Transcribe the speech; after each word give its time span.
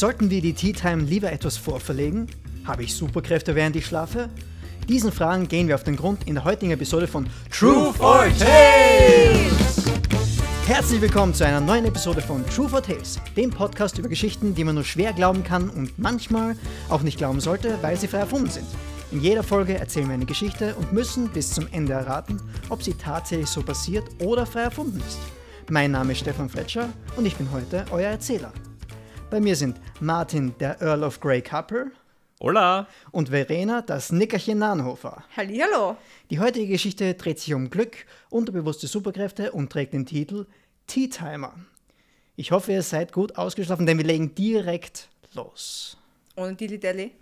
Sollten 0.00 0.30
wir 0.30 0.40
die 0.40 0.54
Tea 0.54 0.72
Time 0.72 1.02
lieber 1.02 1.30
etwas 1.30 1.58
vorverlegen? 1.58 2.26
Habe 2.64 2.84
ich 2.84 2.94
Superkräfte, 2.94 3.54
während 3.54 3.76
ich 3.76 3.84
schlafe? 3.84 4.30
Diesen 4.88 5.12
Fragen 5.12 5.46
gehen 5.46 5.68
wir 5.68 5.74
auf 5.74 5.84
den 5.84 5.96
Grund 5.96 6.26
in 6.26 6.36
der 6.36 6.44
heutigen 6.44 6.72
Episode 6.72 7.06
von 7.06 7.28
True 7.50 7.92
for 7.92 8.24
Tales! 8.38 9.84
Herzlich 10.66 11.02
willkommen 11.02 11.34
zu 11.34 11.44
einer 11.44 11.60
neuen 11.60 11.84
Episode 11.84 12.22
von 12.22 12.46
True 12.46 12.66
for 12.66 12.82
Tales, 12.82 13.20
dem 13.36 13.50
Podcast 13.50 13.98
über 13.98 14.08
Geschichten, 14.08 14.54
die 14.54 14.64
man 14.64 14.76
nur 14.76 14.84
schwer 14.84 15.12
glauben 15.12 15.44
kann 15.44 15.68
und 15.68 15.98
manchmal 15.98 16.56
auch 16.88 17.02
nicht 17.02 17.18
glauben 17.18 17.40
sollte, 17.40 17.76
weil 17.82 17.98
sie 17.98 18.08
frei 18.08 18.20
erfunden 18.20 18.48
sind. 18.48 18.68
In 19.12 19.20
jeder 19.20 19.42
Folge 19.42 19.78
erzählen 19.78 20.08
wir 20.08 20.14
eine 20.14 20.24
Geschichte 20.24 20.76
und 20.76 20.94
müssen 20.94 21.28
bis 21.28 21.52
zum 21.52 21.66
Ende 21.72 21.92
erraten, 21.92 22.40
ob 22.70 22.82
sie 22.82 22.94
tatsächlich 22.94 23.50
so 23.50 23.60
passiert 23.60 24.04
oder 24.18 24.46
frei 24.46 24.62
erfunden 24.62 25.02
ist. 25.06 25.18
Mein 25.68 25.90
Name 25.90 26.12
ist 26.12 26.20
Stefan 26.20 26.48
Fletcher 26.48 26.88
und 27.18 27.26
ich 27.26 27.36
bin 27.36 27.52
heute 27.52 27.84
euer 27.90 28.08
Erzähler. 28.08 28.50
Bei 29.30 29.38
mir 29.38 29.54
sind 29.54 29.80
Martin, 30.00 30.56
der 30.58 30.82
Earl 30.82 31.04
of 31.04 31.20
Grey 31.20 31.40
Couple. 31.40 31.92
Hola! 32.40 32.88
Und 33.12 33.28
Verena, 33.28 33.80
das 33.80 34.10
Nickerchen 34.10 34.58
Nahenhofer. 34.58 35.22
Hallihallo! 35.36 35.96
Die 36.30 36.40
heutige 36.40 36.66
Geschichte 36.66 37.14
dreht 37.14 37.38
sich 37.38 37.54
um 37.54 37.70
Glück, 37.70 38.06
unterbewusste 38.28 38.88
Superkräfte 38.88 39.52
und 39.52 39.70
trägt 39.70 39.92
den 39.92 40.04
Titel 40.04 40.46
Tea 40.88 41.08
Timer. 41.08 41.54
Ich 42.34 42.50
hoffe, 42.50 42.72
ihr 42.72 42.82
seid 42.82 43.12
gut 43.12 43.36
ausgeschlafen, 43.36 43.86
denn 43.86 43.98
wir 43.98 44.04
legen 44.04 44.34
direkt 44.34 45.08
los. 45.34 45.96
Ohne 46.34 46.56
Dilly 46.56 46.80
Dally. 46.80 47.12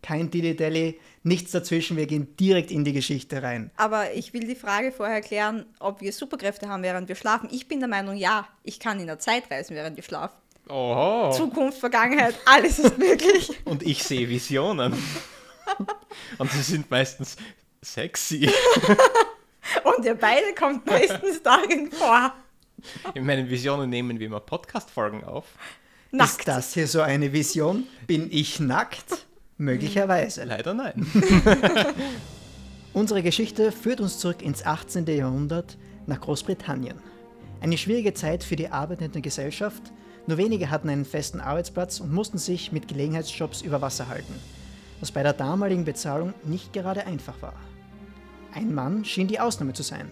Kein 0.00 0.30
Dilly 0.30 0.56
Dally, 0.56 0.98
nichts 1.24 1.50
dazwischen, 1.50 1.98
wir 1.98 2.06
gehen 2.06 2.34
direkt 2.38 2.70
in 2.70 2.84
die 2.84 2.94
Geschichte 2.94 3.42
rein. 3.42 3.70
Aber 3.76 4.14
ich 4.14 4.32
will 4.32 4.46
die 4.46 4.54
Frage 4.54 4.92
vorher 4.92 5.20
klären, 5.20 5.66
ob 5.78 6.00
wir 6.00 6.14
Superkräfte 6.14 6.70
haben, 6.70 6.82
während 6.82 7.06
wir 7.06 7.16
schlafen. 7.16 7.50
Ich 7.52 7.68
bin 7.68 7.80
der 7.80 7.88
Meinung, 7.90 8.16
ja, 8.16 8.48
ich 8.62 8.80
kann 8.80 8.98
in 8.98 9.08
der 9.08 9.18
Zeit 9.18 9.50
reisen, 9.50 9.76
während 9.76 9.98
ich 9.98 10.06
schlafe. 10.06 10.32
Oho! 10.70 11.32
Zukunft, 11.32 11.78
Vergangenheit, 11.78 12.34
alles 12.44 12.78
ist 12.78 12.96
möglich. 12.96 13.50
Und 13.64 13.82
ich 13.82 14.04
sehe 14.04 14.28
Visionen. 14.28 14.94
Und 16.38 16.50
sie 16.52 16.62
sind 16.62 16.90
meistens 16.90 17.36
sexy. 17.82 18.48
Und 19.84 20.04
ihr 20.04 20.14
beide 20.14 20.54
kommt 20.54 20.86
meistens 20.86 21.42
darin 21.42 21.90
vor. 21.90 22.32
In 23.14 23.26
meinen 23.26 23.50
Visionen 23.50 23.90
nehmen 23.90 24.18
wir 24.18 24.26
immer 24.26 24.40
Podcast-Folgen 24.40 25.24
auf. 25.24 25.46
Nackt. 26.12 26.40
Ist 26.40 26.48
das 26.48 26.74
hier 26.74 26.86
so 26.86 27.00
eine 27.02 27.32
Vision? 27.32 27.86
Bin 28.06 28.28
ich 28.30 28.60
nackt? 28.60 29.26
Möglicherweise. 29.58 30.44
Leider 30.44 30.72
nein. 30.72 31.06
Unsere 32.92 33.22
Geschichte 33.22 33.70
führt 33.70 34.00
uns 34.00 34.18
zurück 34.18 34.42
ins 34.42 34.64
18. 34.64 35.06
Jahrhundert 35.06 35.76
nach 36.06 36.20
Großbritannien. 36.20 36.98
Eine 37.62 37.76
schwierige 37.76 38.14
Zeit 38.14 38.42
für 38.42 38.56
die 38.56 38.68
arbeitende 38.68 39.20
Gesellschaft. 39.20 39.82
Nur 40.26 40.38
wenige 40.38 40.70
hatten 40.70 40.88
einen 40.88 41.04
festen 41.04 41.40
Arbeitsplatz 41.40 42.00
und 42.00 42.12
mussten 42.12 42.38
sich 42.38 42.72
mit 42.72 42.88
Gelegenheitsjobs 42.88 43.60
über 43.60 43.82
Wasser 43.82 44.08
halten, 44.08 44.34
was 45.00 45.12
bei 45.12 45.22
der 45.22 45.34
damaligen 45.34 45.84
Bezahlung 45.84 46.32
nicht 46.44 46.72
gerade 46.72 47.06
einfach 47.06 47.40
war. 47.42 47.54
Ein 48.54 48.74
Mann 48.74 49.04
schien 49.04 49.28
die 49.28 49.40
Ausnahme 49.40 49.74
zu 49.74 49.82
sein. 49.82 50.08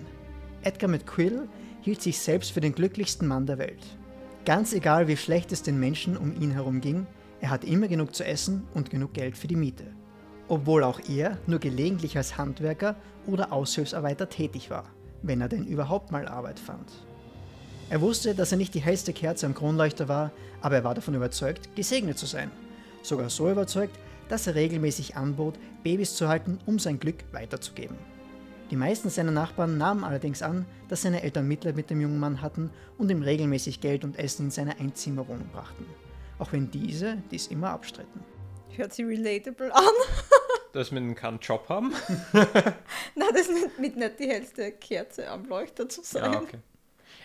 Edgar 0.63 0.91
McQuill 0.91 1.49
hielt 1.81 2.03
sich 2.03 2.19
selbst 2.19 2.53
für 2.53 2.61
den 2.61 2.75
glücklichsten 2.75 3.27
Mann 3.27 3.47
der 3.47 3.59
Welt. 3.59 3.83
Ganz 4.45 4.73
egal, 4.73 5.09
wie 5.09 5.17
schlecht 5.17 5.51
es 5.53 5.63
den 5.63 5.81
Menschen 5.81 6.17
um 6.17 6.35
ihn 6.41 6.51
herum 6.51 6.81
ging, 6.81 7.07
er 7.41 7.51
hatte 7.51 7.67
immer 7.67 7.89
genug 7.89 8.15
zu 8.15 8.25
essen 8.25 8.67
und 8.75 8.91
genug 8.91 9.15
Geld 9.15 9.37
für 9.37 9.49
die 9.49 9.57
Miete. 9.57 9.85
Obwohl 10.49 10.83
auch 10.83 11.01
er 11.09 11.39
nur 11.47 11.61
gelegentlich 11.61 12.17
als 12.17 12.37
Handwerker 12.37 12.97
oder 13.27 13.53
Aushilfsarbeiter 13.53 14.29
tätig 14.29 14.71
war, 14.71 14.85
wenn 15.23 15.41
er 15.41 15.49
denn 15.49 15.67
überhaupt 15.67 16.11
mal 16.11 16.27
Arbeit 16.27 16.59
fand. 16.59 17.08
Er 17.91 18.03
wusste, 18.03 18.35
dass 18.35 18.53
er 18.53 18.59
nicht 18.59 18.75
die 18.75 18.83
hellste 18.83 19.15
Kerze 19.15 19.47
am 19.47 19.55
Kronleuchter 19.55 20.09
war, 20.09 20.31
aber 20.61 20.77
er 20.77 20.85
war 20.85 20.95
davon 20.95 21.15
überzeugt, 21.15 21.75
gesegnet 21.75 22.19
zu 22.19 22.27
sein. 22.27 22.51
Sogar 23.03 23.31
so 23.31 23.51
überzeugt, 23.51 23.99
dass 24.29 24.47
er 24.47 24.55
regelmäßig 24.55 25.17
anbot, 25.17 25.55
Babys 25.83 26.15
zu 26.15 26.29
halten, 26.29 26.59
um 26.67 26.79
sein 26.79 27.01
Glück 27.01 27.25
weiterzugeben. 27.33 27.97
Die 28.71 28.77
meisten 28.77 29.09
seiner 29.09 29.31
Nachbarn 29.31 29.79
nahmen 29.79 30.05
allerdings 30.05 30.43
an, 30.43 30.67
dass 30.91 31.01
seine 31.01 31.23
Eltern 31.23 31.49
Mitleid 31.49 31.77
mit 31.77 31.89
dem 31.89 32.03
jungen 32.03 32.21
Mann 32.21 32.43
hatten 32.43 32.71
und 32.99 33.11
ihm 33.11 33.23
regelmäßig 33.23 33.81
Geld 33.81 34.05
und 34.05 34.19
Essen 34.19 34.47
in 34.47 34.51
seine 34.51 34.79
Einzimmerwohnung 34.79 35.49
brachten. 35.49 35.87
Auch 36.39 36.53
wenn 36.53 36.71
diese 36.71 37.17
dies 37.31 37.47
immer 37.47 37.71
abstritten. 37.71 38.21
Hört 38.77 38.93
sich 38.93 39.07
relatable 39.07 39.75
an. 39.75 39.85
Dass 40.75 40.93
wir 40.93 41.15
keinen 41.15 41.39
Job 41.39 41.67
haben. 41.71 41.95
Na, 43.15 43.27
das 43.33 43.49
ist 43.49 43.79
mit 43.79 43.97
nicht 43.97 44.21
die 44.21 44.29
hellste 44.29 44.73
Kerze 44.73 45.29
am 45.31 45.47
Leuchter 45.47 45.89
zu 45.89 46.03
sein. 46.03 46.33
Ja, 46.35 46.41
okay. 46.41 46.59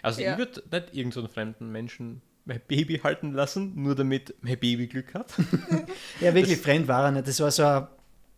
Also 0.03 0.21
Ja. 0.21 0.33
ich 0.33 0.37
würde 0.37 0.61
nicht 0.71 0.93
irgendeinen 0.93 1.29
fremden 1.29 1.71
Menschen 1.71 2.21
mein 2.45 2.61
Baby 2.67 2.99
halten 2.99 3.31
lassen, 3.31 3.71
nur 3.81 3.95
damit 3.95 4.35
mein 4.41 4.59
Baby 4.59 4.85
Glück 4.87 5.13
hat. 5.15 5.33
Ja, 6.19 6.33
wirklich 6.35 6.59
fremd 6.59 6.87
war 6.87 7.05
er 7.05 7.11
nicht. 7.11 7.27
Das 7.27 7.39
war 7.39 7.49
so 7.51 7.63
eine 7.63 7.87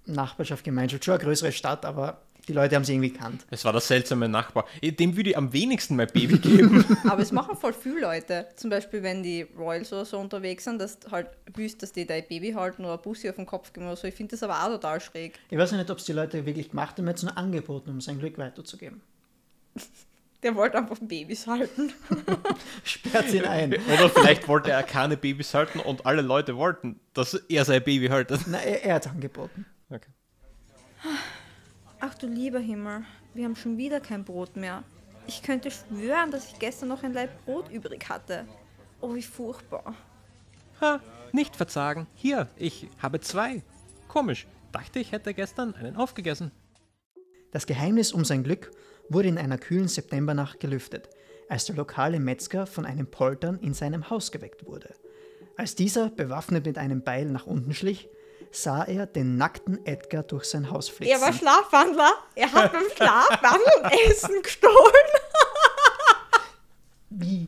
Nachbarschaft, 0.05 0.63
Gemeinschaft, 0.63 1.03
schon 1.03 1.15
eine 1.15 1.23
größere 1.23 1.51
Stadt, 1.51 1.83
aber 1.85 2.21
die 2.47 2.53
Leute 2.53 2.75
haben 2.75 2.83
sie 2.83 2.93
irgendwie 2.93 3.09
gekannt. 3.09 3.43
Es 3.49 3.65
war 3.65 3.71
der 3.71 3.81
seltsame 3.81 4.29
Nachbar. 4.29 4.65
Dem 4.83 5.17
würde 5.17 5.31
ich 5.31 5.37
am 5.37 5.51
wenigsten 5.51 5.95
mein 5.95 6.05
Baby 6.07 6.37
geben. 6.37 6.85
Aber 7.09 7.23
es 7.23 7.31
machen 7.31 7.57
voll 7.57 7.73
viele 7.73 8.01
Leute. 8.01 8.45
Zum 8.55 8.69
Beispiel, 8.69 9.01
wenn 9.01 9.23
die 9.23 9.41
Royals 9.57 9.91
oder 9.91 10.05
so 10.05 10.19
unterwegs 10.19 10.63
sind, 10.65 10.79
dass 10.79 10.99
du 10.99 11.09
halt 11.09 11.29
wüsst, 11.55 11.81
dass 11.81 11.91
die 11.91 12.05
dein 12.05 12.23
Baby 12.27 12.51
halten 12.51 12.85
oder 12.85 12.99
Bussi 12.99 13.27
auf 13.31 13.37
den 13.37 13.47
Kopf 13.47 13.73
geben 13.73 13.87
oder 13.87 13.95
so. 13.95 14.05
Ich 14.07 14.13
finde 14.13 14.31
das 14.31 14.43
aber 14.43 14.61
auch 14.63 14.67
total 14.69 15.01
schräg. 15.01 15.39
Ich 15.49 15.57
weiß 15.57 15.71
nicht, 15.71 15.89
ob 15.89 15.97
es 15.97 16.05
die 16.05 16.13
Leute 16.13 16.45
wirklich 16.45 16.69
gemacht 16.69 16.99
haben, 16.99 17.07
jetzt 17.07 17.23
nur 17.23 17.35
angeboten, 17.35 17.89
um 17.89 17.99
sein 17.99 18.19
Glück 18.19 18.37
weiterzugeben. 18.37 19.01
Der 20.45 20.53
wollte 20.53 20.77
einfach 20.77 20.99
Babys 21.01 21.47
halten. 21.47 21.91
Sperrt 22.83 23.33
ihn 23.33 23.45
ein. 23.45 23.73
Oder 23.73 24.11
vielleicht 24.11 24.47
wollte 24.47 24.69
er 24.69 24.83
keine 24.83 25.17
Babys 25.17 25.55
halten 25.55 25.79
und 25.79 26.05
alle 26.05 26.21
Leute 26.21 26.55
wollten, 26.55 26.99
dass 27.15 27.33
er 27.33 27.65
sein 27.65 27.83
Baby 27.83 28.09
haltet. 28.09 28.41
Na, 28.45 28.59
er, 28.59 28.83
er 28.83 28.93
hat 28.93 29.07
angeboten. 29.07 29.65
Okay. 29.89 30.11
Ach 31.99 32.13
du 32.13 32.27
lieber 32.27 32.59
Himmel, 32.59 33.05
wir 33.33 33.45
haben 33.45 33.55
schon 33.55 33.79
wieder 33.79 33.99
kein 33.99 34.23
Brot 34.23 34.55
mehr. 34.55 34.83
Ich 35.25 35.41
könnte 35.41 35.71
schwören, 35.71 36.29
dass 36.29 36.51
ich 36.51 36.59
gestern 36.59 36.89
noch 36.89 37.01
ein 37.01 37.13
Laib 37.13 37.31
Brot 37.45 37.71
übrig 37.71 38.07
hatte. 38.07 38.45
Oh, 39.01 39.15
wie 39.15 39.23
furchtbar. 39.23 39.95
Ha, 40.79 40.99
nicht 41.31 41.55
verzagen. 41.55 42.05
Hier, 42.13 42.49
ich 42.55 42.87
habe 43.01 43.19
zwei. 43.19 43.63
Komisch. 44.07 44.45
Dachte, 44.71 44.99
ich 44.99 45.11
hätte 45.11 45.33
gestern 45.33 45.73
einen 45.73 45.95
aufgegessen. 45.95 46.51
Das 47.51 47.65
Geheimnis 47.65 48.11
um 48.11 48.23
sein 48.23 48.43
Glück 48.43 48.69
wurde 49.09 49.29
in 49.29 49.37
einer 49.37 49.57
kühlen 49.57 49.87
Septembernacht 49.87 50.59
gelüftet, 50.59 51.09
als 51.49 51.65
der 51.65 51.75
lokale 51.75 52.19
Metzger 52.19 52.65
von 52.65 52.85
einem 52.85 53.07
Poltern 53.07 53.59
in 53.59 53.73
seinem 53.73 54.09
Haus 54.09 54.31
geweckt 54.31 54.65
wurde. 54.65 54.93
Als 55.57 55.75
dieser, 55.75 56.09
bewaffnet 56.09 56.65
mit 56.65 56.77
einem 56.77 57.03
Beil, 57.03 57.25
nach 57.25 57.45
unten 57.45 57.73
schlich, 57.73 58.09
sah 58.51 58.83
er 58.83 59.05
den 59.05 59.37
nackten 59.37 59.85
Edgar 59.85 60.23
durch 60.23 60.45
sein 60.45 60.69
Haus 60.69 60.89
flitzen. 60.89 61.13
Er 61.13 61.21
war 61.21 61.33
Schlafwandler. 61.33 62.13
Er 62.35 62.51
hat 62.51 62.73
beim 62.73 62.83
Schlafwandeln 62.95 64.09
Essen 64.09 64.41
gestohlen. 64.41 64.75
Wie, 67.09 67.47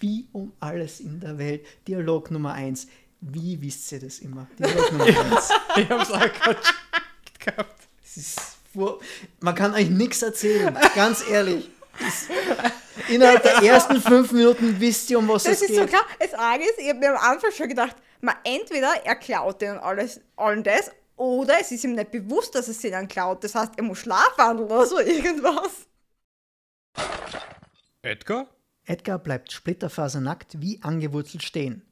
wie 0.00 0.26
um 0.32 0.52
alles 0.60 1.00
in 1.00 1.20
der 1.20 1.36
Welt. 1.36 1.66
Dialog 1.86 2.30
Nummer 2.30 2.54
eins. 2.54 2.86
Wie 3.20 3.60
wisst 3.60 3.92
ihr 3.92 4.00
das 4.00 4.20
immer? 4.20 4.46
Dialog 4.58 4.92
Nummer 4.92 5.04
eins. 5.04 5.50
Ich 5.76 5.90
hab's 5.90 6.10
auch 6.10 6.32
gerade 6.32 6.60
gehabt. 7.38 7.82
Es 8.02 8.16
ist 8.16 8.57
fur- 8.78 9.00
Man 9.40 9.54
kann 9.54 9.74
eigentlich 9.74 9.90
nichts 9.90 10.22
erzählen, 10.22 10.76
ganz 10.94 11.24
ehrlich. 11.28 11.70
Das, 11.98 12.28
innerhalb 13.08 13.42
der 13.42 13.54
ersten 13.62 14.00
fünf 14.00 14.30
Minuten 14.32 14.78
wisst 14.80 15.10
ihr, 15.10 15.18
um 15.18 15.26
was 15.28 15.42
Das 15.44 15.54
es 15.54 15.62
ist 15.62 15.68
geht. 15.68 15.76
so 15.78 15.86
klar. 15.86 16.02
Das 16.20 16.32
Arge 16.34 16.64
ist, 16.64 16.78
ich 16.78 16.88
habe 16.88 16.98
mir 17.00 17.10
am 17.10 17.32
Anfang 17.32 17.50
schon 17.50 17.68
gedacht, 17.68 17.96
man, 18.20 18.36
entweder 18.44 18.92
er 19.04 19.16
klaut 19.16 19.60
denen 19.60 19.78
alles, 19.78 20.20
allen 20.36 20.62
das, 20.62 20.90
oder 21.16 21.54
es 21.60 21.72
ist 21.72 21.82
ihm 21.82 21.94
nicht 21.94 22.12
bewusst, 22.12 22.54
dass 22.54 22.68
es 22.68 22.78
denen 22.78 23.08
klaut. 23.08 23.42
Das 23.42 23.54
heißt, 23.56 23.72
er 23.76 23.82
muss 23.82 23.98
schlafwandeln 23.98 24.70
oder 24.70 24.86
so 24.86 24.98
irgendwas. 25.00 25.86
Edgar? 28.02 28.46
Edgar 28.86 29.18
bleibt 29.18 29.52
splitterfasernackt 29.52 30.60
wie 30.60 30.80
angewurzelt 30.82 31.42
stehen. 31.42 31.82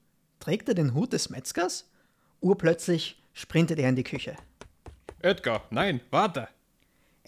Trägt 0.40 0.68
er 0.68 0.74
den 0.74 0.94
Hut 0.94 1.12
des 1.12 1.30
Metzgers? 1.30 1.88
Urplötzlich 2.40 3.20
sprintet 3.32 3.78
er 3.78 3.88
in 3.88 3.96
die 3.96 4.04
Küche. 4.04 4.36
Edgar, 5.20 5.64
nein, 5.70 6.00
warte. 6.10 6.48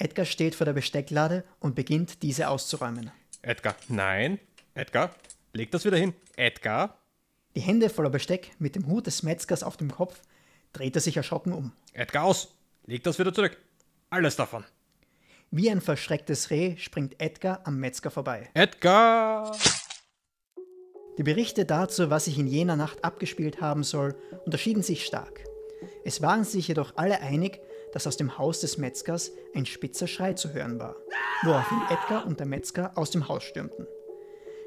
Edgar 0.01 0.25
steht 0.25 0.55
vor 0.55 0.65
der 0.65 0.75
Bestecklade 0.75 1.43
und 1.59 1.75
beginnt, 1.75 2.23
diese 2.23 2.49
auszuräumen. 2.49 3.11
Edgar, 3.43 3.75
nein. 3.89 4.39
Edgar, 4.75 5.11
leg 5.53 5.73
das 5.73 5.85
wieder 5.85 5.97
hin. 5.97 6.15
Edgar? 6.37 6.99
Die 7.57 7.61
Hände 7.61 7.91
voller 7.91 8.11
Besteck 8.11 8.53
mit 8.61 8.77
dem 8.77 8.87
Hut 8.87 9.09
des 9.09 9.25
Metzgers 9.25 9.65
auf 9.65 9.77
dem 9.77 9.91
Kopf 9.91 10.21
dreht 10.73 10.95
er 10.95 11.01
sich 11.01 11.17
erschrocken 11.17 11.53
um. 11.53 11.73
Edgar 11.95 12.25
aus. 12.25 12.55
Leg 12.87 13.03
das 13.03 13.19
wieder 13.19 13.35
zurück. 13.35 13.57
Alles 14.09 14.37
davon. 14.37 14.65
Wie 15.51 15.69
ein 15.69 15.81
verschrecktes 15.81 16.51
Reh 16.51 16.77
springt 16.77 17.21
Edgar 17.21 17.63
am 17.65 17.81
Metzger 17.81 18.13
vorbei. 18.13 18.51
Edgar! 18.55 19.57
Die 21.17 21.25
Berichte 21.25 21.65
dazu, 21.65 22.09
was 22.09 22.27
sich 22.27 22.39
in 22.39 22.47
jener 22.47 22.77
Nacht 22.77 23.03
abgespielt 23.03 23.61
haben 23.61 23.83
soll, 23.83 24.15
unterschieden 24.45 24.85
sich 24.85 25.05
stark. 25.05 25.43
Es 26.05 26.23
waren 26.23 26.45
sich 26.45 26.69
jedoch 26.69 26.97
alle 26.97 27.21
einig, 27.21 27.61
dass 27.93 28.07
aus 28.07 28.17
dem 28.17 28.39
Haus 28.39 28.61
des 28.61 28.79
Metzgers 28.79 29.33
ein 29.55 29.67
spitzer 29.67 30.07
Schrei 30.07 30.35
zu 30.35 30.53
hören 30.53 30.79
war, 30.79 30.97
woraufhin 31.43 31.81
Edgar 31.91 32.27
und 32.27 32.41
der 32.41 32.47
Metzger 32.47 32.93
aus 32.97 33.11
dem 33.11 33.29
Haus 33.29 33.45
stürmten. 33.45 33.87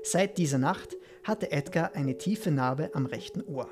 Seit 0.04 0.38
dieser 0.38 0.58
Nacht 0.58 0.98
hatte 1.24 1.52
Edgar 1.52 1.94
eine 1.94 2.18
tiefe 2.18 2.52
Narbe 2.52 2.92
am 2.94 3.06
rechten 3.06 3.44
Ohr. 3.44 3.70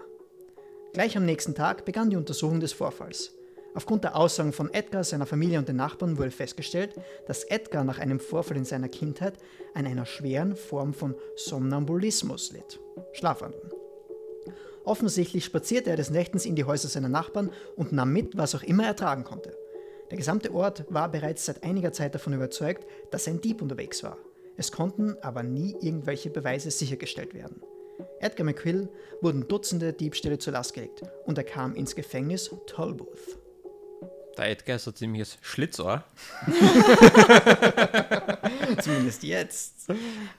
Gleich 0.93 1.17
am 1.17 1.25
nächsten 1.25 1.55
Tag 1.55 1.85
begann 1.85 2.09
die 2.09 2.17
Untersuchung 2.17 2.59
des 2.59 2.73
Vorfalls. 2.73 3.35
Aufgrund 3.75 4.03
der 4.03 4.15
Aussagen 4.15 4.51
von 4.51 4.73
Edgar, 4.73 5.03
seiner 5.03 5.27
Familie 5.27 5.59
und 5.59 5.69
den 5.69 5.75
Nachbarn 5.75 6.17
wurde 6.17 6.31
festgestellt, 6.31 6.95
dass 7.27 7.43
Edgar 7.43 7.83
nach 7.83 7.99
einem 7.99 8.19
Vorfall 8.19 8.57
in 8.57 8.65
seiner 8.65 8.89
Kindheit 8.89 9.35
an 9.75 9.85
einer 9.85 10.05
schweren 10.05 10.55
Form 10.55 10.93
von 10.93 11.15
Somnambulismus 11.35 12.51
litt. 12.51 12.79
Schlafwandeln. 13.13 13.78
Offensichtlich 14.83 15.45
spazierte 15.45 15.89
er 15.89 15.97
des 15.97 16.09
Nächtens 16.09 16.45
in 16.45 16.55
die 16.55 16.63
Häuser 16.63 16.87
seiner 16.87 17.09
Nachbarn 17.09 17.51
und 17.75 17.91
nahm 17.91 18.11
mit, 18.11 18.37
was 18.37 18.55
auch 18.55 18.63
immer 18.63 18.85
er 18.85 18.95
tragen 18.95 19.23
konnte. 19.23 19.55
Der 20.09 20.17
gesamte 20.17 20.53
Ort 20.53 20.85
war 20.89 21.11
bereits 21.11 21.45
seit 21.45 21.63
einiger 21.63 21.93
Zeit 21.93 22.15
davon 22.15 22.33
überzeugt, 22.33 22.85
dass 23.11 23.27
ein 23.27 23.41
Dieb 23.41 23.61
unterwegs 23.61 24.03
war. 24.03 24.17
Es 24.57 24.71
konnten 24.71 25.15
aber 25.21 25.43
nie 25.43 25.75
irgendwelche 25.79 26.29
Beweise 26.29 26.71
sichergestellt 26.71 27.33
werden. 27.33 27.61
Edgar 28.19 28.45
McQuill 28.45 28.89
wurden 29.21 29.47
Dutzende 29.47 29.93
Diebstähle 29.93 30.37
zur 30.37 30.53
Last 30.53 30.73
gelegt 30.73 31.03
und 31.25 31.37
er 31.37 31.43
kam 31.43 31.75
ins 31.75 31.95
Gefängnis 31.95 32.49
Tollbooth. 32.65 33.37
Der 34.39 34.51
Edgar 34.51 34.77
ist 34.77 34.87
ein 34.87 34.95
ziemliches 34.95 35.37
Schlitzohr. 35.41 36.01
Zumindest 38.81 39.21
jetzt. 39.23 39.87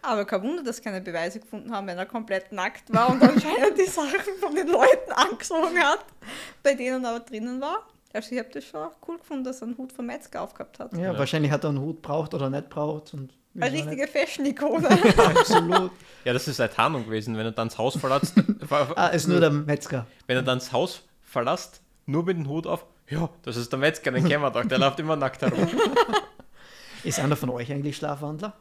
Aber 0.01 0.25
kein 0.25 0.43
Wunder, 0.43 0.63
dass 0.63 0.81
keine 0.81 1.03
Beweise 1.03 1.39
gefunden 1.39 1.71
haben, 1.71 1.87
wenn 1.87 1.99
er 1.99 2.07
komplett 2.07 2.51
nackt 2.51 2.91
war 2.95 3.11
und 3.11 3.23
anscheinend 3.23 3.77
die 3.79 3.85
Sachen 3.85 4.09
von 4.41 4.55
den 4.55 4.69
Leuten 4.69 5.13
angezogen 5.13 5.79
hat, 5.81 6.03
bei 6.63 6.73
denen 6.73 7.05
er 7.05 7.11
aber 7.11 7.21
drinnen 7.21 7.61
war. 7.61 7.87
Also 8.15 8.33
ich 8.33 8.39
habe 8.39 8.49
das 8.55 8.65
schon 8.65 8.89
cool 9.07 9.19
gefunden, 9.19 9.45
dass 9.45 9.61
er 9.61 9.67
einen 9.67 9.77
Hut 9.77 9.93
vom 9.93 10.07
Metzger 10.07 10.41
aufgehabt 10.41 10.79
hat. 10.79 10.97
Ja, 10.97 11.19
wahrscheinlich 11.19 11.53
hat 11.53 11.65
er 11.65 11.69
einen 11.69 11.81
Hut 11.83 12.01
braucht 12.01 12.33
oder 12.33 12.49
nicht 12.49 12.71
braucht. 12.71 13.13
Und 13.13 13.35
Eine 13.55 13.71
richtige 13.71 14.09
Fashion-Ikone. 14.09 14.89
nicht? 14.95 15.19
Absolut. 15.19 15.91
Ja, 16.25 16.33
das 16.33 16.49
ist 16.49 16.59
eine 16.59 16.71
Tarnung 16.71 17.05
gewesen, 17.05 17.37
wenn 17.37 17.45
er 17.45 17.53
dann 17.53 17.69
das 17.69 17.77
Haus 17.77 17.99
verlässt. 17.99 18.33
Ah, 18.97 19.09
ist 19.09 19.29
nur 19.29 19.41
der 19.41 19.51
Metzger. 19.51 20.07
wenn 20.27 20.37
er 20.39 20.43
dann 20.43 20.59
das 20.59 20.73
Haus 20.73 21.03
verlässt, 21.23 21.83
nur 22.07 22.25
mit 22.25 22.39
dem 22.39 22.49
Hut 22.49 22.67
auf, 22.67 22.87
ja, 23.11 23.29
das 23.43 23.57
ist 23.57 23.71
der 23.73 23.79
Metzger, 23.79 24.11
den 24.13 24.27
kennen 24.27 24.43
wir 24.43 24.51
doch, 24.51 24.65
der 24.65 24.79
läuft 24.85 24.99
immer 25.01 25.17
nackt 25.17 25.43
herum. 25.43 25.69
Ist 27.05 27.19
einer 27.19 27.35
von 27.37 27.49
euch 27.51 27.73
eigentlich 27.73 27.97
Schlafwandler? 27.97 28.53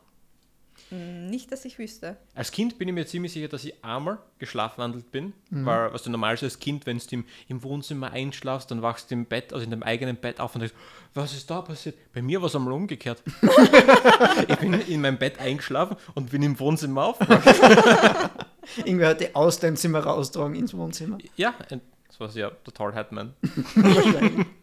Nicht, 0.92 1.51
dass 1.51 1.66
ich 1.66 1.78
wüsste. 1.78 2.18
Als 2.34 2.51
Kind 2.51 2.80
bin 2.80 2.88
ich 2.88 2.94
mir 2.96 3.06
ziemlich 3.06 3.31
sicher, 3.34 3.48
dass 3.50 3.63
ich 3.63 3.84
einmal 3.84 4.18
geschlafwandelt 4.40 5.12
bin, 5.12 5.34
Mhm. 5.51 5.66
weil, 5.66 5.94
was 5.94 6.01
du 6.04 6.10
normal 6.10 6.36
so 6.38 6.46
als 6.48 6.57
Kind, 6.57 6.86
wenn 6.88 6.98
du 6.98 7.04
im, 7.12 7.25
im 7.48 7.62
Wohnzimmer 7.63 8.12
einschlafst, 8.12 8.72
dann 8.72 8.81
wachst 8.81 9.12
du 9.12 9.16
im 9.16 9.25
Bett, 9.25 9.51
also 9.54 9.63
in 9.66 9.69
deinem 9.72 9.84
eigenen 9.84 10.16
Bett 10.16 10.40
auf 10.40 10.56
und 10.56 10.62
denkst, 10.62 10.75
was 11.13 11.34
ist 11.34 11.50
da 11.51 11.62
passiert? 11.62 11.96
Bei 12.13 12.22
mir 12.24 12.42
war 12.42 12.48
es 12.48 12.56
einmal 12.56 12.74
umgekehrt. 12.74 13.22
ich 14.48 14.56
bin 14.56 14.74
in 14.74 15.01
meinem 15.01 15.18
Bett 15.19 15.38
eingeschlafen 15.40 15.98
und 16.16 16.31
bin 16.31 16.42
im 16.42 16.57
Wohnzimmer 16.60 17.04
aufgewacht. 17.06 18.31
Irgendwer 18.78 19.10
hat 19.10 19.22
die 19.22 19.36
aus 19.36 19.60
dem 19.60 19.75
Zimmer 19.75 20.00
raustragen 20.00 20.56
ins 20.56 20.74
Wohnzimmer. 20.74 21.18
ja, 21.36 21.54
das 22.10 22.20
war 22.20 22.30
ja 22.32 22.52
total 22.64 22.94
Hatman. 22.94 23.34
Wahrscheinlich. 23.76 24.46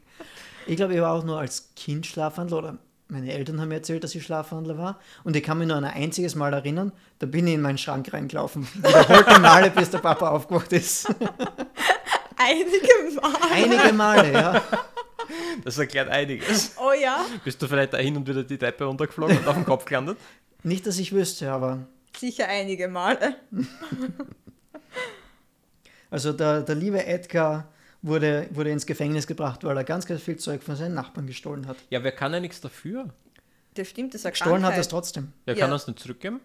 Ich 0.69 0.75
glaube, 0.75 0.95
ich 0.95 1.01
war 1.01 1.13
auch 1.13 1.23
nur 1.23 1.39
als 1.39 1.71
Kind 1.77 2.07
Schlafwandler 2.07 2.59
oder 2.59 2.79
meine 3.07 3.33
Eltern 3.33 3.61
haben 3.61 3.69
mir 3.69 3.77
erzählt, 3.77 4.03
dass 4.03 4.17
ich 4.17 4.25
Schlafwandler 4.25 4.77
war. 4.77 4.99
Und 5.23 5.37
ich 5.37 5.45
kann 5.45 5.59
mich 5.59 5.69
nur 5.69 5.77
an 5.77 5.85
ein 5.85 5.95
einziges 5.95 6.35
Mal 6.35 6.53
erinnern, 6.53 6.91
da 7.21 7.27
bin 7.27 7.47
ich 7.47 7.55
in 7.55 7.61
meinen 7.61 7.79
Schrank 7.79 8.13
reingelaufen. 8.13 8.67
Wiederholte 8.75 9.39
Male, 9.39 9.71
bis 9.71 9.91
der 9.91 9.99
Papa 9.99 10.29
aufgewacht 10.31 10.73
ist. 10.73 11.07
Einige 12.37 13.21
Mal. 13.21 13.33
Einige 13.53 13.93
Male, 13.93 14.33
ja. 14.33 14.63
Das 15.65 15.79
erklärt 15.79 16.09
einiges. 16.09 16.75
Oh 16.79 16.93
ja, 16.93 17.25
Bist 17.45 17.63
du 17.63 17.69
vielleicht 17.69 17.93
da 17.93 17.99
hin 17.99 18.17
und 18.17 18.27
wieder 18.27 18.43
die 18.43 18.59
Treppe 18.59 18.85
runtergeflogen 18.85 19.39
und 19.39 19.47
auf 19.47 19.55
den 19.55 19.65
Kopf 19.65 19.85
gelandet? 19.85 20.19
Nicht, 20.65 20.87
dass 20.87 20.99
ich 20.99 21.13
wüsste, 21.13 21.53
aber 21.53 21.87
sicher 22.17 22.49
einige 22.49 22.89
Male. 22.89 23.37
also 26.11 26.33
der, 26.33 26.63
der 26.63 26.75
liebe 26.75 27.05
Edgar 27.05 27.69
wurde, 28.03 28.47
wurde 28.51 28.71
ins 28.71 28.87
Gefängnis 28.87 29.27
gebracht, 29.27 29.65
weil 29.65 29.77
er 29.77 29.85
ganz, 29.85 30.07
ganz 30.07 30.23
viel 30.23 30.37
Zeug 30.37 30.63
von 30.63 30.77
seinen 30.77 30.95
Nachbarn 30.95 31.27
gestohlen 31.27 31.67
hat. 31.67 31.77
Ja, 31.91 32.03
wer 32.05 32.13
kann 32.13 32.33
ja 32.33 32.41
nichts 32.41 32.61
dafür? 32.61 33.11
Das 33.75 33.89
stimmt, 33.89 34.15
das 34.15 34.21
ist 34.23 34.27
eine 34.27 34.33
Gestohlen 34.33 34.65
hat 34.65 34.75
er 34.75 34.81
es 34.81 34.89
trotzdem. 34.89 35.33
Wer 35.45 35.55
Ja. 35.55 35.61
kann 35.63 35.71
das 35.71 35.87
nicht 35.87 35.99
zurückgeben? 35.99 36.41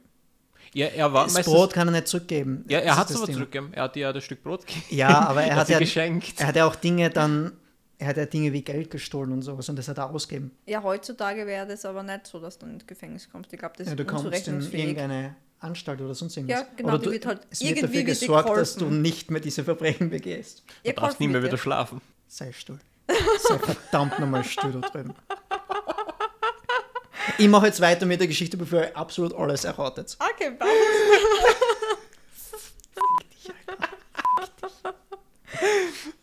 Ja, 0.74 0.88
er 0.88 1.12
war 1.12 1.26
Das 1.26 1.34
meistens, 1.34 1.54
Brot 1.54 1.74
kann 1.74 1.88
er 1.90 1.92
nicht 1.92 2.08
zurückgeben. 2.08 2.64
Ja, 2.68 2.80
Das 2.80 2.88
er 2.88 2.96
hat 2.98 3.06
es 3.08 3.12
das 3.14 3.18
aber 3.18 3.26
Ding. 3.28 3.36
zurückgegeben. 3.36 3.74
Er 3.74 3.84
hat 3.84 3.96
dir 3.96 4.00
ja 4.02 4.14
das 4.14 4.24
Stück 4.24 4.44
Brot 4.44 4.66
gegeben. 4.66 4.86
Ja, 4.90 5.20
aber 5.28 5.44
er 5.44 5.52
hat 5.56 5.60
hat 5.62 5.68
sie 5.68 5.74
ja, 5.74 5.80
geschenkt. 5.80 6.40
er 6.40 6.48
hat 6.48 6.56
ja 6.56 6.66
auch 6.66 6.76
Dinge 6.76 7.10
dann, 7.10 7.52
er 7.98 8.08
hat 8.08 8.18
ja 8.18 8.26
Dinge 8.26 8.54
wie 8.54 8.62
Geld 8.62 8.90
gestohlen 8.90 9.32
und 9.34 9.42
sowas 9.42 9.68
und 9.70 9.76
das 9.78 9.88
hat 9.88 9.98
er 9.98 10.10
ausgegeben. 10.10 10.52
Ja, 10.66 10.82
heutzutage 10.84 11.46
wäre 11.46 11.68
das 11.68 11.84
aber 11.86 12.04
nicht 12.04 12.26
so, 12.28 12.40
dass 12.40 12.58
du 12.58 12.66
ins 12.68 12.88
Gefängnis 12.88 13.30
kommst. 13.30 13.52
Ich 13.54 13.60
glaube, 13.60 13.76
das 13.78 13.88
Ja, 13.88 13.94
ist 13.94 14.00
du 14.00 14.06
kommst 14.06 14.48
in 14.48 14.62
irgendeine 14.72 15.36
Anstalt 15.62 16.02
oder 16.02 16.14
sonst 16.16 16.36
irgendwas. 16.38 16.60
Ja, 16.62 16.68
genau, 16.76 16.90
oder 16.90 17.00
du, 17.00 17.12
wird 17.12 17.26
halt- 17.26 17.42
es 17.50 17.62
wird 17.62 17.70
irgendwie 17.78 17.82
dafür 17.82 17.96
wird 18.08 18.08
dir 18.08 18.28
gesorgt, 18.28 18.50
dass 18.58 18.74
du 18.74 18.80
geholfen. 18.80 19.02
nicht 19.02 19.32
mehr 19.32 19.42
diese 19.42 19.64
Verbrechen 19.64 20.10
begehst. 20.10 20.64
Ihr 20.84 20.94
Du 20.94 21.02
darfst 21.02 21.20
nie 21.20 21.28
mehr 21.28 21.44
wieder 21.44 21.58
schlafen. 21.58 22.02
Sei 22.28 22.52
still. 22.52 22.80
Sei 23.48 23.60
verdammt 23.60 24.20
nochmal 24.20 24.44
still 24.44 24.72
da 24.72 24.80
drüben. 24.90 25.14
Ich 27.38 27.48
mache 27.48 27.68
jetzt 27.68 27.80
weiter 27.82 28.06
mit 28.06 28.20
der 28.20 28.28
Geschichte, 28.28 28.58
bevor 28.58 28.82
ihr 28.82 28.98
absolut 28.98 29.34
alles 29.34 29.64
erratet. 29.64 30.18
Okay, 30.34 30.52
passt. 30.52 30.72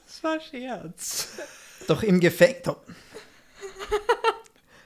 Das 0.07 0.23
war 0.23 0.41
Scherz. 0.41 1.29
Doch 1.87 2.03
im. 2.03 2.21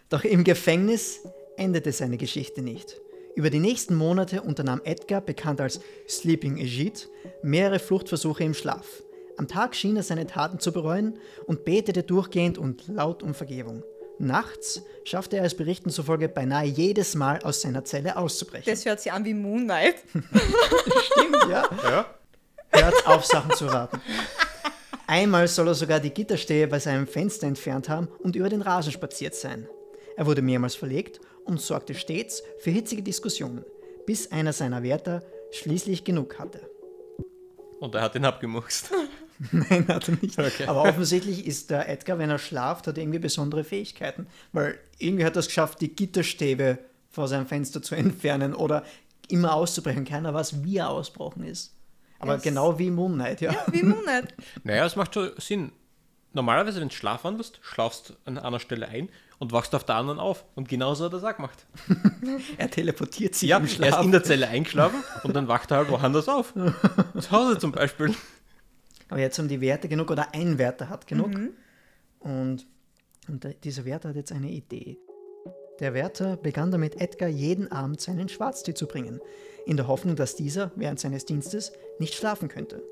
Doch 0.09 0.25
im 0.25 0.45
Gefängnis 0.45 1.21
endete 1.57 1.93
seine 1.93 2.19
Geschichte 2.19 2.61
nicht. 2.61 3.01
Über 3.35 3.49
die 3.49 3.61
nächsten 3.61 3.95
Monate 3.95 4.43
unternahm 4.43 4.83
Edgar, 4.85 5.23
bekannt 5.23 5.61
als 5.61 5.81
Sleeping 6.07 6.61
Agit, 6.61 7.09
mehrere 7.43 7.79
Fluchtversuche 7.79 8.45
im 8.45 8.53
Schlaf. 8.53 9.03
Am 9.39 9.49
Tag 9.49 9.75
schien 9.75 9.97
er 9.97 10.03
seine 10.03 10.27
Taten 10.27 10.59
zu 10.59 10.73
bereuen 10.73 11.19
und 11.47 11.65
betete 11.65 12.03
durchgehend 12.03 12.59
und 12.59 12.89
laut 12.89 13.23
um 13.23 13.33
Vergebung. 13.33 13.83
Nachts 14.19 14.83
schaffte 15.05 15.39
er 15.39 15.45
es 15.45 15.57
Berichten 15.57 15.89
zufolge 15.89 16.29
beinahe 16.29 16.67
jedes 16.67 17.15
Mal 17.15 17.41
aus 17.43 17.63
seiner 17.63 17.85
Zelle 17.85 18.17
auszubrechen. 18.17 18.71
Das 18.71 18.85
hört 18.85 19.01
sich 19.01 19.11
an 19.11 19.25
wie 19.25 19.35
Moon 19.35 19.65
Knight. 19.65 19.97
stimmt, 20.13 21.37
ja. 21.49 21.69
Ja? 21.83 22.07
Hört 22.71 23.07
auf, 23.07 23.25
Sachen 23.25 23.53
zu 23.53 23.67
raten. 23.67 24.01
Einmal 25.07 25.49
soll 25.49 25.69
er 25.69 25.75
sogar 25.75 26.01
die 26.01 26.11
Gitterstäbe 26.11 26.71
bei 26.71 26.79
seinem 26.79 27.07
Fenster 27.07 27.47
entfernt 27.47 27.89
haben 27.89 28.09
und 28.21 28.37
über 28.37 28.51
den 28.51 28.63
Rasen 28.63 28.93
spaziert 28.93 29.35
sein. 29.35 29.69
Er 30.17 30.27
wurde 30.27 30.43
mehrmals 30.43 30.75
verlegt 30.75 31.21
und 31.45 31.61
sorgte 31.61 31.95
stets 31.95 32.43
für 32.59 32.71
hitzige 32.71 33.03
Diskussionen, 33.03 33.65
bis 34.07 34.31
einer 34.33 34.53
seiner 34.53 34.83
Wärter 34.83 35.23
schließlich 35.51 36.05
genug 36.05 36.39
hatte. 36.39 36.61
Und 37.81 37.95
er 37.95 38.03
hat 38.03 38.15
ihn 38.15 38.25
abgemuxt. 38.25 38.91
Nein, 39.51 39.89
hat 39.89 40.09
er 40.09 40.15
nicht. 40.23 40.39
Okay. 40.39 40.67
Aber 40.67 40.83
offensichtlich 40.83 41.47
ist 41.47 41.71
der 41.71 41.89
Edgar, 41.89 42.19
wenn 42.19 42.31
er 42.31 42.39
schlaft, 42.39 42.87
hat 42.87 42.97
er 42.97 43.03
irgendwie 43.03 43.19
besondere 43.19 43.65
Fähigkeiten. 43.65 44.27
Weil 44.53 44.79
irgendwie 44.99 45.25
hat 45.25 45.35
er 45.37 45.41
es 45.41 45.47
geschafft, 45.49 45.81
die 45.81 45.95
Gitterstäbe 45.95 46.79
vor 47.11 47.27
seinem 47.27 47.47
Fenster 47.47 47.83
zu 47.83 47.95
entfernen 47.97 48.55
oder 48.55 48.85
immer 49.29 49.55
auszubrechen. 49.55 50.05
Keiner 50.05 50.33
weiß, 50.33 50.63
wie 50.63 50.77
er 50.77 50.91
ausbrochen 50.91 51.43
ist. 51.45 51.75
Aber 52.21 52.37
Es- 52.37 52.43
genau 52.43 52.79
wie 52.79 52.91
Moon 52.91 53.15
Knight, 53.15 53.41
ja. 53.41 53.53
Wie 53.73 53.83
Moon 53.83 54.03
Knight. 54.05 54.33
Naja, 54.63 54.87
es 54.87 54.95
macht 54.95 55.15
schon 55.15 55.31
Sinn. 55.39 55.73
Normalerweise, 56.35 56.81
wenn 56.81 56.89
du 56.89 56.95
schlafwandelst, 56.95 57.59
schlafst 57.63 58.15
an 58.25 58.39
einer 58.39 58.59
Stelle 58.61 58.89
ein 58.89 59.09
und 59.39 59.53
wachst 59.53 59.75
auf 59.75 59.85
der 59.85 59.97
anderen 59.97 60.19
auf. 60.19 60.45
Und 60.55 60.69
genauso 60.69 61.05
hat 61.05 61.13
er 61.13 61.19
es 61.19 61.25
auch 61.25 61.37
gemacht. 61.37 61.67
Er 62.59 62.71
teleportiert 62.71 63.35
sich 63.35 63.49
Ja, 63.51 63.57
im 63.59 63.65
er 63.65 63.69
ist 63.69 63.75
Schlaf. 63.77 64.05
in 64.05 64.13
der 64.13 64.23
Zelle 64.23 64.49
eingeschlafen 64.49 65.03
und 65.25 65.35
dann 65.35 65.49
wacht 65.49 65.71
er 65.71 65.79
halt 65.79 65.91
woanders 65.91 66.29
auf. 66.29 66.55
Zu 66.55 67.31
Hause 67.31 67.59
zum 67.59 67.73
Beispiel. 67.73 68.15
Aber 69.09 69.21
jetzt 69.21 69.39
haben 69.39 69.49
die 69.49 69.61
Werte 69.61 69.89
genug 69.89 70.11
oder 70.11 70.33
ein 70.35 70.59
Wärter 70.59 70.89
hat 70.89 71.07
genug. 71.07 71.35
Mhm. 71.35 71.51
Und, 72.21 72.67
und 73.29 73.47
dieser 73.65 73.85
Wärter 73.85 74.11
hat 74.11 74.17
jetzt 74.17 74.33
eine 74.33 74.51
Idee. 74.51 74.99
Der 75.81 75.93
Wärter 75.95 76.37
begann 76.37 76.71
damit, 76.71 77.01
Edgar 77.01 77.29
jeden 77.29 77.71
Abend 77.73 78.01
seinen 78.01 78.29
Schwarztee 78.29 78.73
zu 78.75 78.87
bringen, 78.87 79.21
in 79.67 79.77
der 79.77 79.89
Hoffnung, 79.89 80.17
dass 80.17 80.37
dieser 80.37 80.71
während 80.77 81.01
seines 81.01 81.25
Dienstes 81.25 81.73
nicht 81.99 82.15
schlafen 82.15 82.49
könnte. 82.49 82.83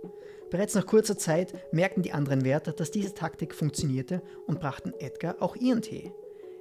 Bereits 0.50 0.74
nach 0.74 0.86
kurzer 0.86 1.16
Zeit 1.16 1.54
merkten 1.72 2.02
die 2.02 2.12
anderen 2.12 2.44
Wärter, 2.44 2.72
dass 2.72 2.90
diese 2.90 3.14
Taktik 3.14 3.54
funktionierte 3.54 4.22
und 4.46 4.60
brachten 4.60 4.92
Edgar 4.98 5.36
auch 5.40 5.54
ihren 5.54 5.82
Tee. 5.82 6.12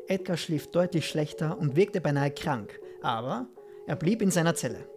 Edgar 0.08 0.38
schlief 0.38 0.68
deutlich 0.68 1.08
schlechter 1.08 1.58
und 1.58 1.76
wirkte 1.76 2.02
beinahe 2.02 2.32
krank, 2.32 2.80
aber 3.02 3.48
er 3.88 3.96
blieb 3.96 4.22
in 4.22 4.32
seiner 4.32 4.56
Zelle. 4.56 4.88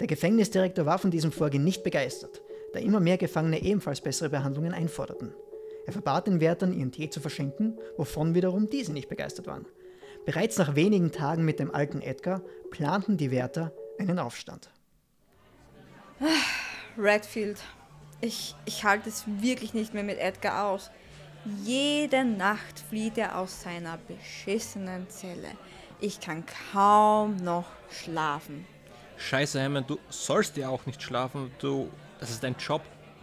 Der 0.00 0.06
Gefängnisdirektor 0.06 0.86
war 0.86 0.98
von 0.98 1.10
diesem 1.10 1.32
Vorgehen 1.32 1.64
nicht 1.64 1.82
begeistert, 1.82 2.42
da 2.72 2.78
immer 2.78 3.00
mehr 3.00 3.18
Gefangene 3.18 3.62
ebenfalls 3.62 4.00
bessere 4.00 4.30
Behandlungen 4.30 4.72
einforderten. 4.72 5.34
Er 5.86 5.92
verbat 5.92 6.26
den 6.26 6.40
Wärtern, 6.40 6.72
ihren 6.72 6.92
Tee 6.92 7.10
zu 7.10 7.20
verschenken, 7.20 7.78
wovon 7.96 8.34
wiederum 8.34 8.70
diese 8.70 8.92
nicht 8.92 9.08
begeistert 9.08 9.46
waren. 9.46 9.66
Bereits 10.24 10.56
nach 10.56 10.76
wenigen 10.76 11.10
Tagen 11.10 11.44
mit 11.44 11.58
dem 11.58 11.74
alten 11.74 12.00
Edgar 12.00 12.42
planten 12.70 13.16
die 13.16 13.30
Wärter 13.30 13.72
einen 13.98 14.18
Aufstand. 14.18 14.70
Redfield. 16.96 17.58
Ich, 18.24 18.54
ich 18.66 18.84
halte 18.84 19.08
es 19.08 19.24
wirklich 19.26 19.74
nicht 19.74 19.94
mehr 19.94 20.04
mit 20.04 20.16
Edgar 20.18 20.68
aus. 20.68 20.92
Jede 21.64 22.24
Nacht 22.24 22.78
flieht 22.88 23.18
er 23.18 23.36
aus 23.36 23.62
seiner 23.62 23.98
beschissenen 23.98 25.10
Zelle. 25.10 25.48
Ich 26.00 26.20
kann 26.20 26.44
kaum 26.72 27.34
noch 27.36 27.66
schlafen. 27.90 28.64
Scheiße, 29.16 29.60
Hermann, 29.60 29.84
du 29.88 29.98
sollst 30.08 30.56
ja 30.56 30.68
auch 30.68 30.86
nicht 30.86 31.02
schlafen. 31.02 31.50
Du, 31.58 31.90
das 32.20 32.30
ist 32.30 32.44
dein 32.44 32.54
Job. 32.56 32.82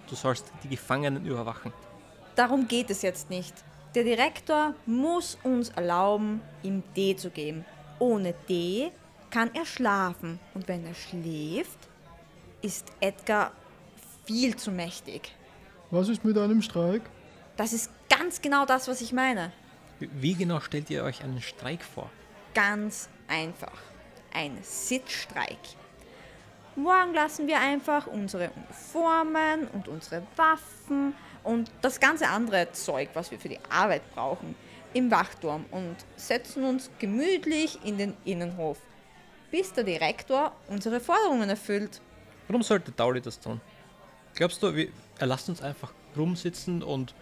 du 0.10 0.16
sollst 0.16 0.52
die 0.64 0.70
Gefangenen 0.70 1.26
überwachen. 1.26 1.72
Darum 2.36 2.68
geht 2.68 2.90
es 2.90 3.02
jetzt 3.02 3.30
nicht. 3.30 3.54
Der 3.96 4.04
Direktor 4.04 4.74
muss 4.86 5.38
uns 5.44 5.70
erlauben, 5.70 6.42
ihm 6.62 6.84
Tee 6.94 7.16
zu 7.16 7.30
geben. 7.30 7.64
Ohne 8.00 8.34
Tee 8.48 8.92
kann 9.30 9.50
er 9.54 9.66
schlafen. 9.66 10.40
Und 10.54 10.68
wenn 10.68 10.86
er 10.86 10.94
schläft, 10.94 11.80
ist 12.62 12.92
Edgar 13.00 13.54
viel 14.26 14.56
zu 14.56 14.72
mächtig. 14.72 15.34
Was 15.92 16.10
ist 16.10 16.24
mit 16.24 16.38
einem 16.38 16.62
Streik? 16.62 17.02
Das 17.58 17.74
ist 17.74 17.92
ganz 18.10 18.42
genau 18.42 18.66
das, 18.66 18.88
was 18.88 19.02
ich 19.02 19.12
meine. 19.12 19.52
Wie 20.00 20.34
genau 20.34 20.60
stellt 20.60 20.90
ihr 20.90 21.04
euch 21.04 21.24
einen 21.24 21.42
Streik 21.42 21.84
vor? 21.84 22.10
Ganz 22.54 23.10
einfach. 23.28 23.78
Ein 24.34 24.58
Sitzstreik. 24.62 25.58
Morgen 26.76 27.14
lassen 27.14 27.48
wir 27.48 27.60
einfach 27.60 28.08
unsere 28.08 28.52
Uniformen 28.52 29.68
und 29.74 29.88
unsere 29.88 30.24
Waffen 30.38 31.14
und 31.44 31.70
das 31.82 32.00
ganze 32.00 32.28
andere 32.28 32.72
Zeug, 32.72 33.10
was 33.14 33.32
wir 33.32 33.40
für 33.40 33.50
die 33.50 33.60
Arbeit 33.70 34.04
brauchen, 34.14 34.56
im 34.94 35.12
Wachturm 35.12 35.66
und 35.72 35.98
setzen 36.16 36.64
uns 36.64 36.90
gemütlich 37.00 37.80
in 37.84 37.98
den 37.98 38.16
Innenhof, 38.24 38.78
bis 39.52 39.74
der 39.74 39.84
Direktor 39.84 40.54
unsere 40.68 41.00
Forderungen 41.00 41.50
erfüllt. 41.50 42.02
Warum 42.48 42.64
sollte 42.64 42.92
Dauli 42.92 43.22
das 43.22 43.40
tun? 43.40 43.60
Glaubst 44.40 44.64
du, 44.64 44.74
wir- 44.74 44.88
er 45.18 45.28
lasst 45.28 45.50
uns 45.50 45.62
einfach 45.62 45.92
rumsitzen 46.16 46.82
und 46.82 47.14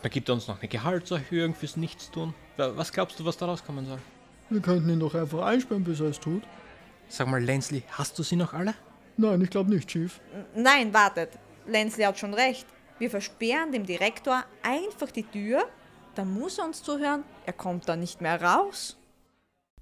dann 0.00 0.10
gibt 0.10 0.30
er 0.30 0.34
uns 0.34 0.48
noch 0.48 0.58
eine 0.58 0.68
Gehaltserhöhung 0.68 1.54
fürs 1.54 1.76
Nichtstun? 1.76 2.32
Wa- 2.56 2.72
Was 2.76 2.92
glaubst 2.94 3.20
du, 3.20 3.26
was 3.26 3.36
da 3.36 3.44
rauskommen 3.44 3.84
soll? 3.84 3.98
Wir 4.48 4.62
könnten 4.62 4.88
ihn 4.88 4.98
doch 5.00 5.14
einfach 5.14 5.42
einsperren, 5.44 5.84
bis 5.84 6.00
er 6.00 6.06
es 6.06 6.18
tut. 6.18 6.42
Sag 7.10 7.28
mal, 7.28 7.42
Lensley, 7.44 7.82
hast 7.90 8.18
du 8.18 8.22
sie 8.22 8.36
noch 8.36 8.54
alle? 8.54 8.72
Nein, 9.18 9.42
ich 9.42 9.50
glaube 9.50 9.68
nicht, 9.68 9.86
Chief. 9.86 10.18
Nein, 10.54 10.94
wartet. 10.94 11.30
Lensley 11.66 12.04
hat 12.04 12.18
schon 12.18 12.32
recht. 12.32 12.66
Wir 12.98 13.10
versperren 13.10 13.70
dem 13.70 13.84
Direktor 13.84 14.42
einfach 14.62 15.10
die 15.10 15.24
Tür, 15.24 15.62
dann 16.14 16.32
muss 16.32 16.56
er 16.58 16.64
uns 16.64 16.82
zuhören, 16.82 17.22
er 17.44 17.52
kommt 17.52 17.86
da 17.86 17.96
nicht 17.96 18.22
mehr 18.22 18.40
raus. 18.42 18.96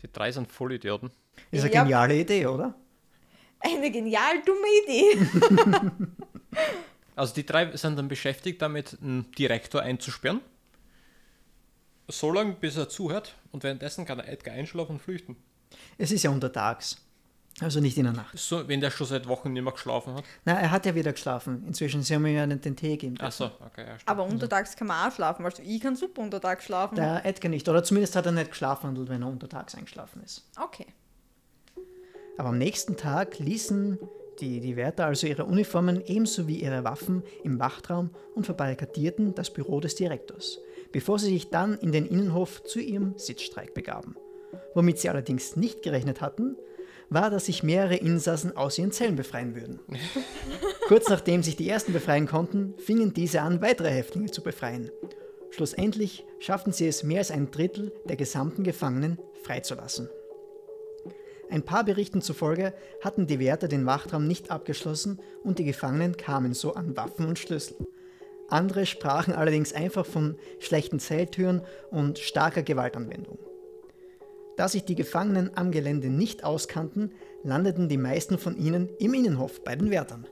Die 0.02 0.10
drei 0.12 0.32
sind 0.32 0.50
Vollidioten. 0.50 1.12
Ist 1.52 1.62
eine 1.64 1.72
Ja. 1.72 1.82
geniale 1.84 2.16
Idee, 2.18 2.46
oder? 2.46 2.74
Eine 3.60 3.90
genial 3.92 4.42
dumme 4.44 4.66
Idee. 4.84 5.90
Also 7.16 7.34
die 7.34 7.46
drei 7.46 7.76
sind 7.76 7.96
dann 7.96 8.08
beschäftigt 8.08 8.60
damit, 8.60 8.98
einen 9.00 9.30
Direktor 9.32 9.82
einzusperren. 9.82 10.40
So 12.08 12.32
lange, 12.32 12.52
bis 12.52 12.76
er 12.76 12.88
zuhört 12.88 13.34
und 13.52 13.62
währenddessen 13.62 14.04
kann 14.04 14.18
er 14.18 14.28
Edgar 14.28 14.54
einschlafen 14.54 14.96
und 14.96 15.00
flüchten. 15.00 15.36
Es 15.96 16.10
ist 16.10 16.22
ja 16.22 16.30
untertags. 16.30 16.96
Also 17.60 17.78
nicht 17.78 17.96
in 17.96 18.04
der 18.04 18.12
Nacht. 18.12 18.36
So, 18.36 18.66
wenn 18.66 18.80
der 18.80 18.90
schon 18.90 19.06
seit 19.06 19.28
Wochen 19.28 19.52
nicht 19.52 19.62
mehr 19.62 19.72
geschlafen 19.72 20.14
hat. 20.14 20.24
Na, 20.44 20.58
er 20.58 20.72
hat 20.72 20.86
ja 20.86 20.94
wieder 20.96 21.12
geschlafen. 21.12 21.64
Inzwischen, 21.68 22.02
sie 22.02 22.14
haben 22.14 22.26
ihm 22.26 22.34
ja 22.34 22.46
den 22.46 22.76
Tee 22.76 22.96
gegeben. 22.96 23.16
Achso, 23.20 23.46
okay, 23.60 23.86
ja, 23.86 23.94
stimmt. 23.96 24.08
Aber 24.08 24.24
untertags 24.24 24.74
kann 24.74 24.88
man 24.88 25.08
auch 25.08 25.14
schlafen. 25.14 25.44
Also 25.44 25.62
ich 25.62 25.80
kann 25.80 25.94
super 25.94 26.22
untertags 26.22 26.64
schlafen. 26.64 26.96
Der 26.96 27.24
Edgar 27.24 27.50
nicht. 27.50 27.68
Oder 27.68 27.84
zumindest 27.84 28.16
hat 28.16 28.26
er 28.26 28.32
nicht 28.32 28.50
geschlafwandelt, 28.50 29.08
wenn 29.08 29.22
er 29.22 29.28
untertags 29.28 29.76
eingeschlafen 29.76 30.22
ist. 30.24 30.42
Okay. 30.60 30.86
Aber 32.36 32.48
am 32.48 32.58
nächsten 32.58 32.96
Tag 32.96 33.38
ließen 33.38 33.98
die, 34.40 34.60
die 34.60 34.76
Wärter 34.76 35.06
also 35.06 35.26
ihre 35.26 35.44
Uniformen 35.44 36.02
ebenso 36.06 36.46
wie 36.48 36.60
ihre 36.60 36.84
Waffen 36.84 37.22
im 37.42 37.58
Wachtraum 37.58 38.10
und 38.34 38.44
verbarrikadierten 38.44 39.34
das 39.34 39.50
Büro 39.50 39.80
des 39.80 39.94
Direktors, 39.94 40.60
bevor 40.92 41.18
sie 41.18 41.30
sich 41.30 41.50
dann 41.50 41.78
in 41.78 41.92
den 41.92 42.06
Innenhof 42.06 42.62
zu 42.64 42.80
ihrem 42.80 43.14
Sitzstreik 43.16 43.74
begaben. 43.74 44.16
Womit 44.74 44.98
sie 44.98 45.08
allerdings 45.08 45.56
nicht 45.56 45.82
gerechnet 45.82 46.20
hatten, 46.20 46.56
war, 47.10 47.30
dass 47.30 47.46
sich 47.46 47.62
mehrere 47.62 47.96
Insassen 47.96 48.56
aus 48.56 48.78
ihren 48.78 48.92
Zellen 48.92 49.16
befreien 49.16 49.54
würden. 49.54 49.80
Kurz 50.88 51.08
nachdem 51.08 51.42
sich 51.42 51.56
die 51.56 51.68
ersten 51.68 51.92
befreien 51.92 52.26
konnten, 52.26 52.74
fingen 52.78 53.12
diese 53.14 53.42
an, 53.42 53.62
weitere 53.62 53.90
Häftlinge 53.90 54.30
zu 54.30 54.42
befreien. 54.42 54.90
Schlussendlich 55.50 56.24
schafften 56.40 56.72
sie 56.72 56.88
es, 56.88 57.04
mehr 57.04 57.18
als 57.18 57.30
ein 57.30 57.50
Drittel 57.50 57.92
der 58.06 58.16
gesamten 58.16 58.64
Gefangenen 58.64 59.18
freizulassen. 59.42 60.08
Ein 61.50 61.62
paar 61.62 61.84
Berichten 61.84 62.22
zufolge 62.22 62.72
hatten 63.02 63.26
die 63.26 63.38
Wärter 63.38 63.68
den 63.68 63.86
Wachtraum 63.86 64.26
nicht 64.26 64.50
abgeschlossen 64.50 65.20
und 65.42 65.58
die 65.58 65.64
Gefangenen 65.64 66.16
kamen 66.16 66.54
so 66.54 66.74
an 66.74 66.96
Waffen 66.96 67.26
und 67.26 67.38
Schlüssel. 67.38 67.76
Andere 68.48 68.86
sprachen 68.86 69.34
allerdings 69.34 69.72
einfach 69.72 70.06
von 70.06 70.36
schlechten 70.58 71.00
Zelltüren 71.00 71.62
und 71.90 72.18
starker 72.18 72.62
Gewaltanwendung. 72.62 73.38
Da 74.56 74.68
sich 74.68 74.84
die 74.84 74.94
Gefangenen 74.94 75.50
am 75.56 75.72
Gelände 75.72 76.08
nicht 76.08 76.44
auskannten, 76.44 77.12
landeten 77.42 77.88
die 77.88 77.96
meisten 77.96 78.38
von 78.38 78.56
ihnen 78.56 78.88
im 78.98 79.14
Innenhof 79.14 79.64
bei 79.64 79.74
den 79.74 79.90
Wärtern. 79.90 80.26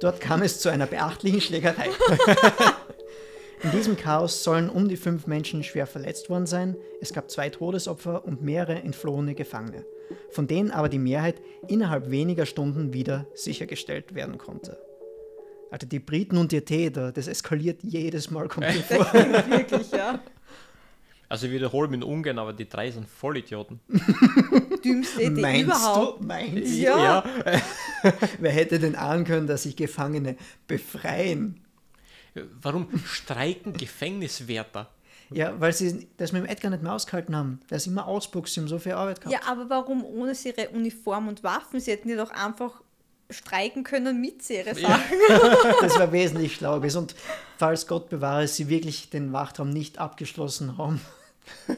Dort 0.00 0.20
kam 0.20 0.42
es 0.42 0.58
zu 0.60 0.68
einer 0.68 0.86
beachtlichen 0.86 1.40
Schlägerei. 1.40 1.88
In 3.62 3.70
diesem 3.70 3.96
Chaos 3.96 4.42
sollen 4.42 4.68
um 4.68 4.88
die 4.88 4.96
fünf 4.96 5.26
Menschen 5.26 5.62
schwer 5.62 5.86
verletzt 5.86 6.28
worden 6.28 6.46
sein. 6.46 6.76
Es 7.00 7.12
gab 7.12 7.30
zwei 7.30 7.48
Todesopfer 7.48 8.24
und 8.24 8.42
mehrere 8.42 8.74
entflohene 8.74 9.34
Gefangene, 9.34 9.86
von 10.30 10.46
denen 10.46 10.70
aber 10.70 10.88
die 10.88 10.98
Mehrheit 10.98 11.40
innerhalb 11.68 12.10
weniger 12.10 12.46
Stunden 12.46 12.92
wieder 12.92 13.26
sichergestellt 13.34 14.14
werden 14.14 14.38
konnte. 14.38 14.78
Also 15.70 15.86
die 15.86 15.98
Briten 15.98 16.36
und 16.36 16.52
ihr 16.52 16.64
Täter, 16.64 17.10
das 17.10 17.26
eskaliert 17.26 17.82
jedes 17.82 18.30
Mal, 18.30 18.48
mir 18.58 18.72
vor. 18.72 19.12
Wirklich, 19.12 19.90
ja. 19.90 20.20
Also 21.28 21.46
ich 21.46 21.52
wiederhole 21.52 21.88
mich 21.88 22.04
ungern, 22.04 22.38
aber 22.38 22.52
die 22.52 22.68
drei 22.68 22.90
sind 22.90 23.08
Vollidioten. 23.08 23.80
Dümmste 24.84 25.22
Idee 25.22 25.40
Meinst 25.40 25.64
überhaupt. 25.64 26.20
du? 26.20 26.26
Meinst 26.26 26.72
du? 26.74 26.78
Ja. 26.78 27.24
Wer 28.38 28.52
hätte 28.52 28.78
denn 28.78 28.94
ahnen 28.94 29.24
können, 29.24 29.46
dass 29.46 29.64
sich 29.64 29.74
Gefangene 29.74 30.36
befreien? 30.68 31.60
Warum 32.60 32.88
streiken 33.04 33.72
Gefängniswärter? 33.72 34.90
Ja, 35.30 35.58
weil 35.60 35.72
sie 35.72 36.06
das 36.16 36.32
mit 36.32 36.42
dem 36.42 36.48
Edgar 36.48 36.70
nicht 36.70 36.82
mehr 36.82 36.92
ausgehalten 36.92 37.34
haben. 37.34 37.60
Der 37.70 37.78
ist 37.78 37.86
immer 37.86 38.06
ausbuchst, 38.06 38.54
sie 38.54 38.60
haben 38.60 38.68
so 38.68 38.78
viel 38.78 38.92
Arbeit 38.92 39.20
gehabt. 39.20 39.32
Ja, 39.32 39.50
aber 39.50 39.68
warum 39.70 40.04
ohne 40.04 40.34
sie 40.34 40.50
ihre 40.50 40.68
Uniform 40.70 41.28
und 41.28 41.42
Waffen? 41.42 41.80
Sie 41.80 41.90
hätten 41.90 42.08
ja 42.08 42.16
doch 42.16 42.30
einfach 42.30 42.82
streiken 43.30 43.84
können 43.84 44.20
mit 44.20 44.42
sie 44.42 44.56
ihre 44.56 44.74
Sachen. 44.74 45.02
Das 45.80 45.98
war 45.98 46.12
wesentlich 46.12 46.54
schlau 46.54 46.76
gewesen. 46.76 46.98
Und 46.98 47.14
falls 47.56 47.86
Gott 47.86 48.08
bewahre, 48.10 48.46
sie 48.48 48.68
wirklich 48.68 49.10
den 49.10 49.32
Wachtraum 49.32 49.70
nicht 49.70 49.98
abgeschlossen 49.98 50.78
haben. 50.78 51.00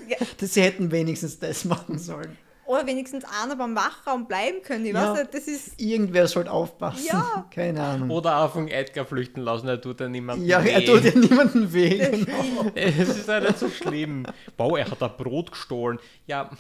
Ja. 0.09 0.19
dass 0.39 0.55
sie 0.55 0.63
hätten 0.63 0.91
wenigstens 0.91 1.39
das 1.39 1.65
machen 1.65 1.99
sollen. 1.99 2.37
Oder 2.67 2.87
wenigstens 2.87 3.25
einer 3.43 3.57
beim 3.57 3.75
Wachraum 3.77 4.27
bleiben 4.27 4.63
können. 4.63 4.85
Ich 4.87 4.93
Ja. 4.93 5.13
weiß 5.13 5.21
nicht, 5.23 5.35
das 5.35 5.47
ist. 5.47 5.81
Irgendwer 5.81 6.27
sollte 6.27 6.51
aufpassen. 6.51 7.07
Ja. 7.07 7.47
Keine 7.55 7.83
Ahnung. 7.83 8.11
Oder 8.11 8.39
auch 8.41 8.53
von 8.53 8.69
Edgar 8.69 9.05
flüchten 9.05 9.41
lassen, 9.41 9.69
er 9.69 9.81
tut 9.81 10.01
ja 10.01 10.09
niemandem 10.09 10.47
ja, 10.47 10.61
er 10.61 10.81
weh. 10.81 10.85
tut 10.85 11.05
ja 11.05 11.19
niemanden 11.19 11.73
weh. 11.73 11.99
Genau. 12.11 12.71
Es 12.75 13.09
ist 13.09 13.29
ja 13.29 13.41
nicht 13.41 13.59
so 13.59 13.69
schlimm. 13.69 14.27
Wow, 14.57 14.77
er 14.79 14.91
hat 14.91 15.03
ein 15.03 15.17
Brot 15.17 15.53
gestohlen. 15.53 15.99
Ja, 16.27 16.51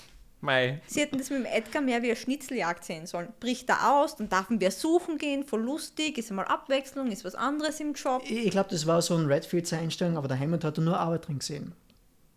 mei. 0.40 0.80
Sie 0.86 1.00
hätten 1.00 1.18
das 1.18 1.30
mit 1.30 1.40
dem 1.40 1.46
Edgar 1.46 1.82
mehr 1.82 2.02
wie 2.02 2.06
eine 2.08 2.16
Schnitzeljagd 2.16 2.84
sehen 2.84 3.06
sollen. 3.06 3.32
Bricht 3.40 3.68
er 3.68 3.92
aus, 3.92 4.16
dann 4.16 4.28
darf 4.28 4.46
wir 4.48 4.70
suchen 4.70 5.18
gehen, 5.18 5.44
voll 5.44 5.62
lustig, 5.62 6.18
ist 6.18 6.30
einmal 6.30 6.46
Abwechslung, 6.46 7.10
ist 7.10 7.24
was 7.24 7.34
anderes 7.34 7.80
im 7.80 7.94
Job. 7.94 8.22
Ich 8.28 8.50
glaube, 8.50 8.68
das 8.70 8.86
war 8.86 9.02
so 9.02 9.16
ein 9.16 9.26
Redfield-Einstellung, 9.26 10.16
aber 10.16 10.28
der 10.28 10.38
Hammond 10.38 10.62
hat 10.62 10.78
nur 10.78 10.98
Arbeit 10.98 11.26
drin 11.26 11.40
gesehen. 11.40 11.72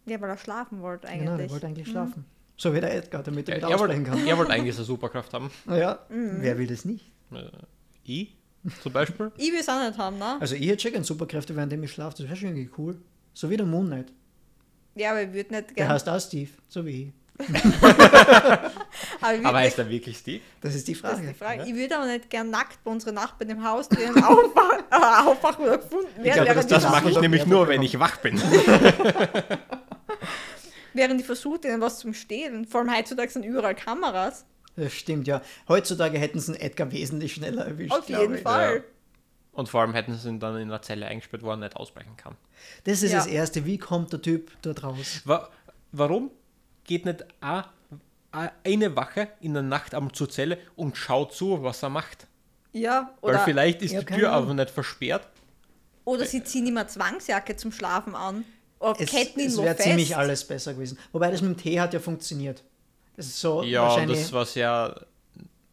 Ja, 0.05 0.19
weil 0.21 0.29
er 0.31 0.37
schlafen 0.37 0.81
wollte 0.81 1.07
Genau, 1.07 1.33
eigentlich. 1.33 1.51
wollte 1.51 1.67
eigentlich 1.67 1.87
schlafen. 1.87 2.25
So 2.61 2.73
wie 2.73 2.81
der 2.81 2.93
Edgar, 2.93 3.23
damit 3.23 3.47
er 3.47 3.55
Er, 3.55 3.61
wieder 3.61 3.69
er, 3.71 3.79
wollte, 3.79 4.03
kann. 4.03 4.27
er 4.27 4.37
wollte 4.37 4.51
eigentlich 4.51 4.75
so 4.75 4.81
eine 4.81 4.85
Superkraft 4.87 5.33
haben. 5.33 5.49
Ja, 5.67 5.99
wer 6.09 6.57
will 6.57 6.67
das 6.67 6.83
nicht? 6.83 7.05
Äh, 7.31 7.43
Ich 8.03 8.35
zum 8.83 8.91
Beispiel. 8.91 9.31
ich 9.37 9.49
will 9.53 9.59
es 9.61 9.69
auch 9.69 9.79
nicht 9.81 9.97
haben, 9.97 10.17
ne? 10.17 10.35
Also 10.41 10.55
ich 10.55 10.67
hätte 10.67 10.81
schon 10.81 10.91
gerne 10.91 11.05
Superkräfte, 11.05 11.55
während 11.55 11.71
ich 11.71 11.91
schlafe. 11.91 12.17
Das 12.17 12.27
wäre 12.27 12.35
schon 12.35 12.49
irgendwie 12.49 12.69
cool. 12.77 12.97
So 13.33 13.49
wie 13.49 13.55
der 13.55 13.65
Moon 13.65 13.87
Knight. 13.87 14.11
Ja, 14.95 15.11
aber 15.11 15.21
ich 15.23 15.31
würde 15.31 15.53
nicht 15.55 15.69
Der 15.69 15.75
gerne. 15.75 15.93
heißt 15.93 16.09
auch 16.09 16.19
Steve, 16.19 16.49
so 16.67 16.85
wie 16.85 17.03
ich. 17.03 17.13
Aber, 19.21 19.33
ich 19.33 19.45
Aber 19.45 19.59
nicht, 19.61 19.69
ist 19.69 19.79
er 19.79 19.89
wirklich 19.89 20.17
Steve? 20.17 20.41
Das 20.59 20.75
ist 20.75 20.85
die 20.89 20.91
das 20.91 20.99
Frage. 20.99 21.21
ist 21.23 21.29
die 21.29 21.33
Frage. 21.35 21.63
Ich 21.65 21.73
würde 21.73 21.95
aber 21.97 22.07
nicht 22.07 22.29
gern 22.29 22.49
nackt 22.49 22.83
bei 22.83 22.91
unseren 22.91 23.15
Nachbarn 23.15 23.49
im 23.49 23.63
Haus 23.63 23.87
drinnen 23.87 24.21
aufwachen, 24.21 24.83
äh, 24.91 25.29
aufwachen 25.29 25.63
oder 25.63 25.77
gefunden 25.77 26.07
werden, 26.21 26.33
glaube, 26.33 26.49
während, 26.49 26.71
das 26.71 26.83
Das 26.83 26.91
mache 26.91 27.09
ich 27.09 27.21
nämlich 27.21 27.45
nur, 27.45 27.65
wenn 27.69 27.81
ich 27.81 27.97
wach 27.97 28.17
bin. 28.17 28.37
Während 30.93 31.19
die 31.19 31.23
versucht, 31.25 31.65
ihnen 31.65 31.81
was 31.81 31.99
zum 31.99 32.13
Stehlen. 32.13 32.65
Vor 32.65 32.81
allem 32.81 32.95
heutzutage 32.95 33.29
sind 33.31 33.43
überall 33.43 33.75
Kameras. 33.75 34.45
Das 34.75 34.93
stimmt, 34.93 35.27
ja. 35.27 35.41
Heutzutage 35.67 36.17
hätten 36.17 36.39
sie 36.39 36.53
einen 36.53 36.61
Edgar 36.61 36.91
wesentlich 36.91 37.33
schneller 37.33 37.65
erwischt. 37.65 37.91
Auf 37.93 38.07
jeden 38.09 38.35
ich. 38.35 38.41
Fall. 38.41 38.77
Ja. 38.77 38.81
Und 39.51 39.67
vor 39.67 39.81
allem 39.81 39.93
hätten 39.93 40.13
sie 40.15 40.29
ihn 40.29 40.39
dann 40.39 40.55
in 40.55 40.69
einer 40.69 40.81
Zelle 40.81 41.07
eingesperrt, 41.07 41.43
wo 41.43 41.49
er 41.49 41.57
nicht 41.57 41.75
ausbrechen 41.75 42.15
kann. 42.15 42.35
Das 42.85 43.01
ist 43.03 43.11
Ja. 43.11 43.17
das 43.17 43.27
Erste. 43.27 43.65
Wie 43.65 43.77
kommt 43.77 44.13
der 44.13 44.21
Typ 44.21 44.51
dort 44.61 44.83
raus? 44.83 45.21
Wa 45.25 45.49
warum 45.91 46.31
geht 46.85 47.05
nicht 47.05 47.25
a- 47.41 47.65
a- 48.31 48.51
eine 48.63 48.95
Wache 48.95 49.27
in 49.41 49.53
der 49.53 49.63
Nacht 49.63 49.93
einmal 49.95 50.13
zur 50.13 50.29
Zelle 50.29 50.59
und 50.75 50.95
schaut 50.95 51.33
zu, 51.33 51.61
was 51.63 51.83
er 51.83 51.89
macht? 51.89 52.27
Ja, 52.71 53.13
Weil 53.21 53.31
oder, 53.31 53.39
vielleicht 53.43 53.81
ist 53.81 53.91
Ja, 53.91 54.01
die 54.01 54.05
Tür 54.15 54.31
aber 54.31 54.53
nicht 54.53 54.69
versperrt. 54.69 55.27
oder 56.05 56.25
sie 56.25 56.43
ziehen 56.43 56.67
immer 56.67 56.87
Zwangsjacke 56.87 57.55
zum 57.57 57.71
Schlafen 57.71 58.15
an. 58.15 58.45
Oder 58.79 58.95
Es, 59.01 59.13
es 59.13 59.57
wäre 59.57 59.75
ziemlich 59.77 60.15
alles 60.15 60.43
besser 60.45 60.73
gewesen. 60.73 60.97
Wobei 61.11 61.31
das 61.31 61.41
mit 61.41 61.51
dem 61.51 61.57
Tee 61.61 61.79
hat 61.79 61.93
ja 61.93 61.99
funktioniert. 61.99 62.63
Das 63.17 63.25
ist 63.25 63.39
so 63.39 63.61
Ja, 63.63 64.05
das 64.05 64.31
war 64.31 64.45
sehr 64.45 65.05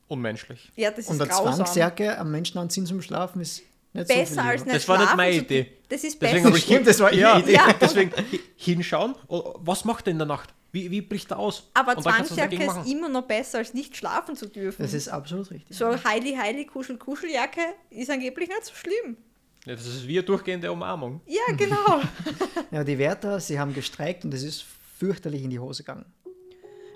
unmenschlich. 0.08 0.70
Ja, 0.76 0.90
das 0.90 1.00
ist 1.00 1.10
und 1.10 1.20
eine 1.20 1.30
grausam. 1.30 1.54
Zwangsjacke 1.56 2.18
am 2.18 2.30
Menschen 2.30 2.58
anziehen 2.58 2.86
zum 2.86 3.02
Schlafen 3.02 3.40
ist 3.40 3.62
Nicht 3.92 4.08
so 4.08 4.14
besser 4.14 4.42
als 4.44 4.60
lieber. 4.62 4.72
nicht 4.72 4.76
Das 4.76 4.88
war 4.88 4.96
nicht 4.98 5.04
schlafen 5.06 5.16
meine 5.16 5.36
zu- 5.38 5.42
Idee. 5.44 5.72
Das 5.88 6.04
ist 6.04 6.20
Deswegen 6.20 6.42
besser. 6.52 6.64
habe 6.68 6.78
ich 6.78 6.84
das 6.84 7.00
war 7.00 7.12
ihre 7.12 7.20
ja, 7.20 7.38
Idee. 7.38 7.52
Ja. 7.52 7.72
Deswegen 7.80 8.12
hi- 8.16 8.40
hinschauen, 8.56 9.14
oh, 9.28 9.54
was 9.60 9.84
macht 9.84 10.06
er 10.08 10.10
in 10.12 10.18
der 10.18 10.26
Nacht? 10.26 10.52
Wie, 10.72 10.90
wie 10.90 11.00
bricht 11.00 11.30
er 11.30 11.38
aus? 11.38 11.70
Aber 11.74 11.96
Zwangsjacke 11.96 12.56
ist 12.56 12.90
immer 12.90 13.08
noch 13.08 13.22
besser, 13.22 13.58
als 13.58 13.72
nicht 13.72 13.96
schlafen 13.96 14.36
zu 14.36 14.46
dürfen. 14.46 14.82
Das 14.82 14.92
ist 14.92 15.08
absolut 15.08 15.50
richtig. 15.50 15.76
so 15.76 15.86
Heili 16.04 16.34
Heili 16.34 16.66
Kuschel 16.66 16.98
Kuscheljacke 16.98 17.60
ist 17.90 18.10
angeblich 18.10 18.48
nicht 18.48 18.64
so 18.64 18.74
schlimm. 18.74 19.16
Ja, 19.66 19.74
das 19.74 19.86
ist 19.86 20.06
wie 20.06 20.18
eine 20.18 20.22
durchgehende 20.24 20.70
Umarmung. 20.70 21.20
Ja, 21.26 21.54
genau. 21.56 22.00
Ja, 22.70 22.84
die 22.84 22.98
Wärter, 22.98 23.38
sie 23.40 23.60
haben 23.60 23.74
gestreikt 23.74 24.24
und 24.24 24.34
es 24.34 24.42
ist 24.42 24.64
fürchterlich 24.98 25.42
in 25.44 25.50
die 25.50 25.58
Hose 25.58 25.82
gegangen. 25.82 26.06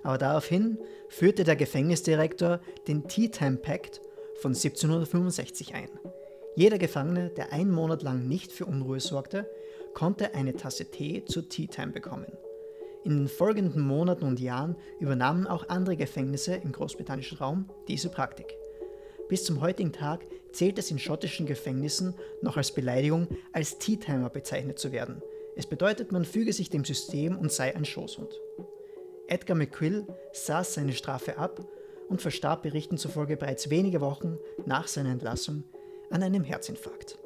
Aber 0.02 0.18
daraufhin 0.18 0.78
führte 1.08 1.44
der 1.44 1.56
Gefängnisdirektor 1.56 2.60
den 2.88 3.06
Tea 3.06 3.28
Time 3.28 3.56
Pact 3.56 4.00
von 4.40 4.52
1765 4.52 5.74
ein. 5.74 5.88
Jeder 6.56 6.78
Gefangene, 6.78 7.30
der 7.30 7.52
einen 7.52 7.70
Monat 7.70 8.02
lang 8.02 8.26
nicht 8.26 8.52
für 8.52 8.66
Unruhe 8.66 9.00
sorgte, 9.00 9.48
konnte 9.94 10.34
eine 10.34 10.54
Tasse 10.54 10.90
Tee 10.90 11.24
zur 11.24 11.48
Tea 11.48 11.66
Time 11.66 11.92
bekommen. 11.92 12.32
In 13.04 13.16
den 13.16 13.28
folgenden 13.28 13.82
Monaten 13.82 14.24
und 14.24 14.40
Jahren 14.40 14.76
übernahmen 14.98 15.46
auch 15.46 15.68
andere 15.68 15.96
Gefängnisse 15.96 16.54
im 16.54 16.72
großbritannischen 16.72 17.38
Raum 17.38 17.70
diese 17.88 18.10
Praktik. 18.10 18.54
Bis 19.28 19.44
zum 19.44 19.60
heutigen 19.60 19.92
Tag 19.92 20.24
zählt 20.52 20.78
es 20.78 20.90
in 20.90 20.98
schottischen 20.98 21.46
Gefängnissen 21.46 22.14
noch 22.42 22.56
als 22.56 22.72
Beleidigung, 22.72 23.28
als 23.52 23.78
Tea-Timer 23.78 24.30
bezeichnet 24.30 24.78
zu 24.78 24.92
werden. 24.92 25.22
Es 25.56 25.66
bedeutet, 25.66 26.12
man 26.12 26.24
füge 26.24 26.52
sich 26.52 26.70
dem 26.70 26.84
System 26.84 27.36
und 27.36 27.52
sei 27.52 27.74
ein 27.74 27.84
Schoßhund. 27.84 28.32
Edgar 29.28 29.56
McQuill 29.56 30.06
saß 30.32 30.74
seine 30.74 30.92
Strafe 30.92 31.38
ab 31.38 31.64
und 32.08 32.20
verstarb 32.20 32.62
Berichten 32.62 32.98
zufolge 32.98 33.36
bereits 33.36 33.70
wenige 33.70 34.00
Wochen 34.00 34.38
nach 34.66 34.88
seiner 34.88 35.10
Entlassung 35.10 35.64
an 36.10 36.22
einem 36.22 36.44
Herzinfarkt. 36.44 37.18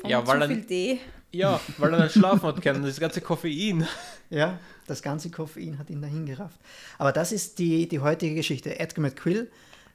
Von 0.00 0.10
Ja, 0.10 0.24
zu 0.24 0.28
weil 0.28 0.42
er-. 0.42 0.98
Ja, 1.32 1.60
weil 1.78 1.94
er 1.94 2.04
nicht 2.04 2.12
schlafen 2.12 2.42
hat 2.42 2.60
können. 2.60 2.82
Das 2.82 2.98
ganze 2.98 3.20
Koffein. 3.20 3.86
Ja, 4.30 4.58
das 4.86 5.02
ganze 5.02 5.30
Koffein 5.30 5.78
hat 5.78 5.90
ihn 5.90 6.02
dahin 6.02 6.26
gerafft. 6.26 6.58
Aber 6.98 7.12
das 7.12 7.30
ist 7.30 7.58
die, 7.58 7.88
die 7.88 8.00
heutige 8.00 8.34
Geschichte. 8.34 8.78
Edgar 8.80 9.02
McQuill 9.02 9.50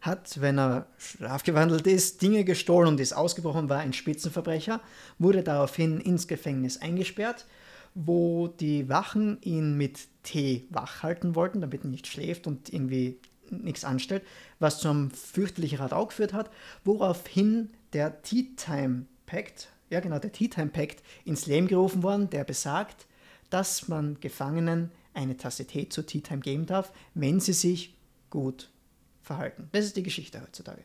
hat, 0.05 0.41
wenn 0.41 0.57
er 0.57 0.87
strafgewandelt 0.97 1.87
ist, 1.87 2.21
Dinge 2.21 2.43
gestohlen 2.43 2.87
und 2.87 2.99
ist 2.99 3.13
ausgebrochen, 3.13 3.69
war 3.69 3.79
ein 3.79 3.93
Spitzenverbrecher, 3.93 4.81
wurde 5.19 5.43
daraufhin 5.43 5.99
ins 5.99 6.27
Gefängnis 6.27 6.81
eingesperrt, 6.81 7.45
wo 7.93 8.47
die 8.47 8.89
Wachen 8.89 9.37
ihn 9.41 9.77
mit 9.77 10.07
Tee 10.23 10.67
wach 10.69 11.03
halten 11.03 11.35
wollten, 11.35 11.61
damit 11.61 11.83
er 11.83 11.89
nicht 11.89 12.07
schläft 12.07 12.47
und 12.47 12.71
irgendwie 12.71 13.19
nichts 13.49 13.85
anstellt, 13.85 14.23
was 14.59 14.79
zu 14.79 14.89
einem 14.89 15.11
fürchterlichen 15.11 15.77
Radau 15.77 16.07
geführt 16.07 16.33
hat, 16.33 16.49
woraufhin 16.83 17.69
der 17.93 18.21
Tea 18.21 18.55
Time 18.55 19.05
Pact, 19.25 19.69
ja 19.89 19.99
genau, 19.99 20.19
der 20.19 20.31
Tea 20.31 20.49
Time 20.49 20.67
Pact 20.67 21.03
ins 21.23 21.45
Leben 21.45 21.67
gerufen 21.67 22.03
worden, 22.03 22.29
der 22.29 22.43
besagt, 22.43 23.05
dass 23.49 23.87
man 23.87 24.19
Gefangenen 24.19 24.91
eine 25.13 25.37
Tasse 25.37 25.65
Tee 25.65 25.89
zur 25.89 26.05
Tea 26.05 26.21
Time 26.21 26.41
geben 26.41 26.65
darf, 26.65 26.91
wenn 27.13 27.39
sie 27.39 27.53
sich 27.53 27.95
gut 28.29 28.69
verhalten. 29.25 29.69
Das 29.71 29.85
ist 29.85 29.95
die 29.97 30.03
Geschichte 30.03 30.41
heutzutage. 30.41 30.83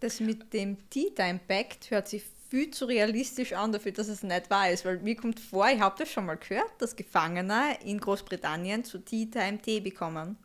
Das 0.00 0.20
mit 0.20 0.52
dem 0.52 0.76
Tea 0.90 1.10
Time 1.14 1.40
Pact 1.46 1.90
hört 1.90 2.08
sich 2.08 2.22
viel 2.48 2.70
zu 2.70 2.84
realistisch 2.84 3.52
an 3.52 3.72
dafür, 3.72 3.92
dass 3.92 4.08
es 4.08 4.22
nicht 4.22 4.50
wahr 4.50 4.70
ist. 4.70 4.84
Weil 4.84 4.98
mir 5.00 5.16
kommt 5.16 5.40
vor, 5.40 5.68
ich 5.68 5.80
habe 5.80 5.96
das 5.98 6.10
schon 6.10 6.26
mal 6.26 6.36
gehört, 6.36 6.70
dass 6.78 6.94
Gefangene 6.94 7.78
in 7.84 7.98
Großbritannien 7.98 8.84
zu 8.84 8.98
Tea 8.98 9.26
Time 9.26 9.58
Tee 9.60 9.80
bekommen. 9.80 10.36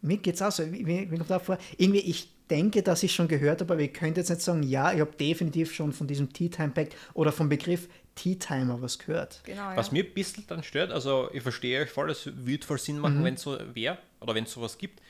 Mir 0.00 0.16
geht 0.16 0.34
es 0.34 0.42
auch 0.42 0.50
so. 0.50 0.66
Mir, 0.66 0.82
mir 0.82 1.18
kommt 1.18 1.30
auch 1.30 1.42
vor, 1.42 1.58
irgendwie, 1.76 2.00
ich 2.00 2.28
denke, 2.50 2.82
dass 2.82 3.02
ich 3.02 3.14
schon 3.14 3.28
gehört 3.28 3.60
habe, 3.60 3.74
aber 3.74 3.82
ich 3.82 3.92
könnte 3.92 4.20
jetzt 4.20 4.30
nicht 4.30 4.42
sagen, 4.42 4.62
ja, 4.62 4.92
ich 4.92 5.00
habe 5.00 5.12
definitiv 5.12 5.72
schon 5.72 5.92
von 5.92 6.06
diesem 6.06 6.32
Tea 6.32 6.48
Time 6.48 6.70
Pact 6.70 6.96
oder 7.14 7.30
vom 7.30 7.48
Begriff 7.48 7.88
Tea 8.14 8.36
Timer 8.36 8.82
was 8.82 8.98
gehört. 8.98 9.42
Genau, 9.44 9.70
ja. 9.70 9.76
Was 9.76 9.92
mir 9.92 10.04
ein 10.04 10.12
bisschen 10.12 10.44
dann 10.48 10.62
stört, 10.62 10.90
also 10.90 11.30
ich 11.32 11.42
verstehe 11.42 11.80
euch 11.80 11.90
voll, 11.90 12.10
es 12.10 12.28
würde 12.34 12.66
voll 12.66 12.78
Sinn 12.78 12.98
machen, 12.98 13.24
wenn 13.24 13.34
es 13.34 13.42
so 13.42 13.58
wäre 13.74 13.98
oder 14.20 14.34
wenn 14.34 14.44
es 14.44 14.52
sowas 14.52 14.76
gibt. 14.76 15.00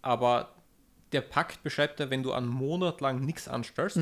Aber 0.00 0.54
der 1.12 1.20
Pakt 1.20 1.62
beschreibt 1.62 2.00
ja, 2.00 2.10
wenn 2.10 2.22
du 2.22 2.32
einen 2.32 2.48
Monat 2.48 3.00
lang 3.00 3.24
nichts 3.24 3.48
anstellst, 3.48 3.98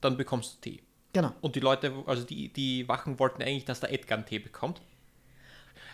dann 0.00 0.16
bekommst 0.16 0.56
du 0.56 0.70
Tee. 0.70 0.82
Genau. 1.12 1.32
Und 1.40 1.56
die 1.56 1.60
Leute, 1.60 1.92
also 2.06 2.24
die, 2.24 2.52
die 2.52 2.86
Wachen 2.88 3.18
wollten 3.18 3.42
eigentlich, 3.42 3.64
dass 3.64 3.80
der 3.80 3.92
Edgar 3.92 4.18
einen 4.18 4.26
Tee 4.26 4.38
bekommt. 4.38 4.80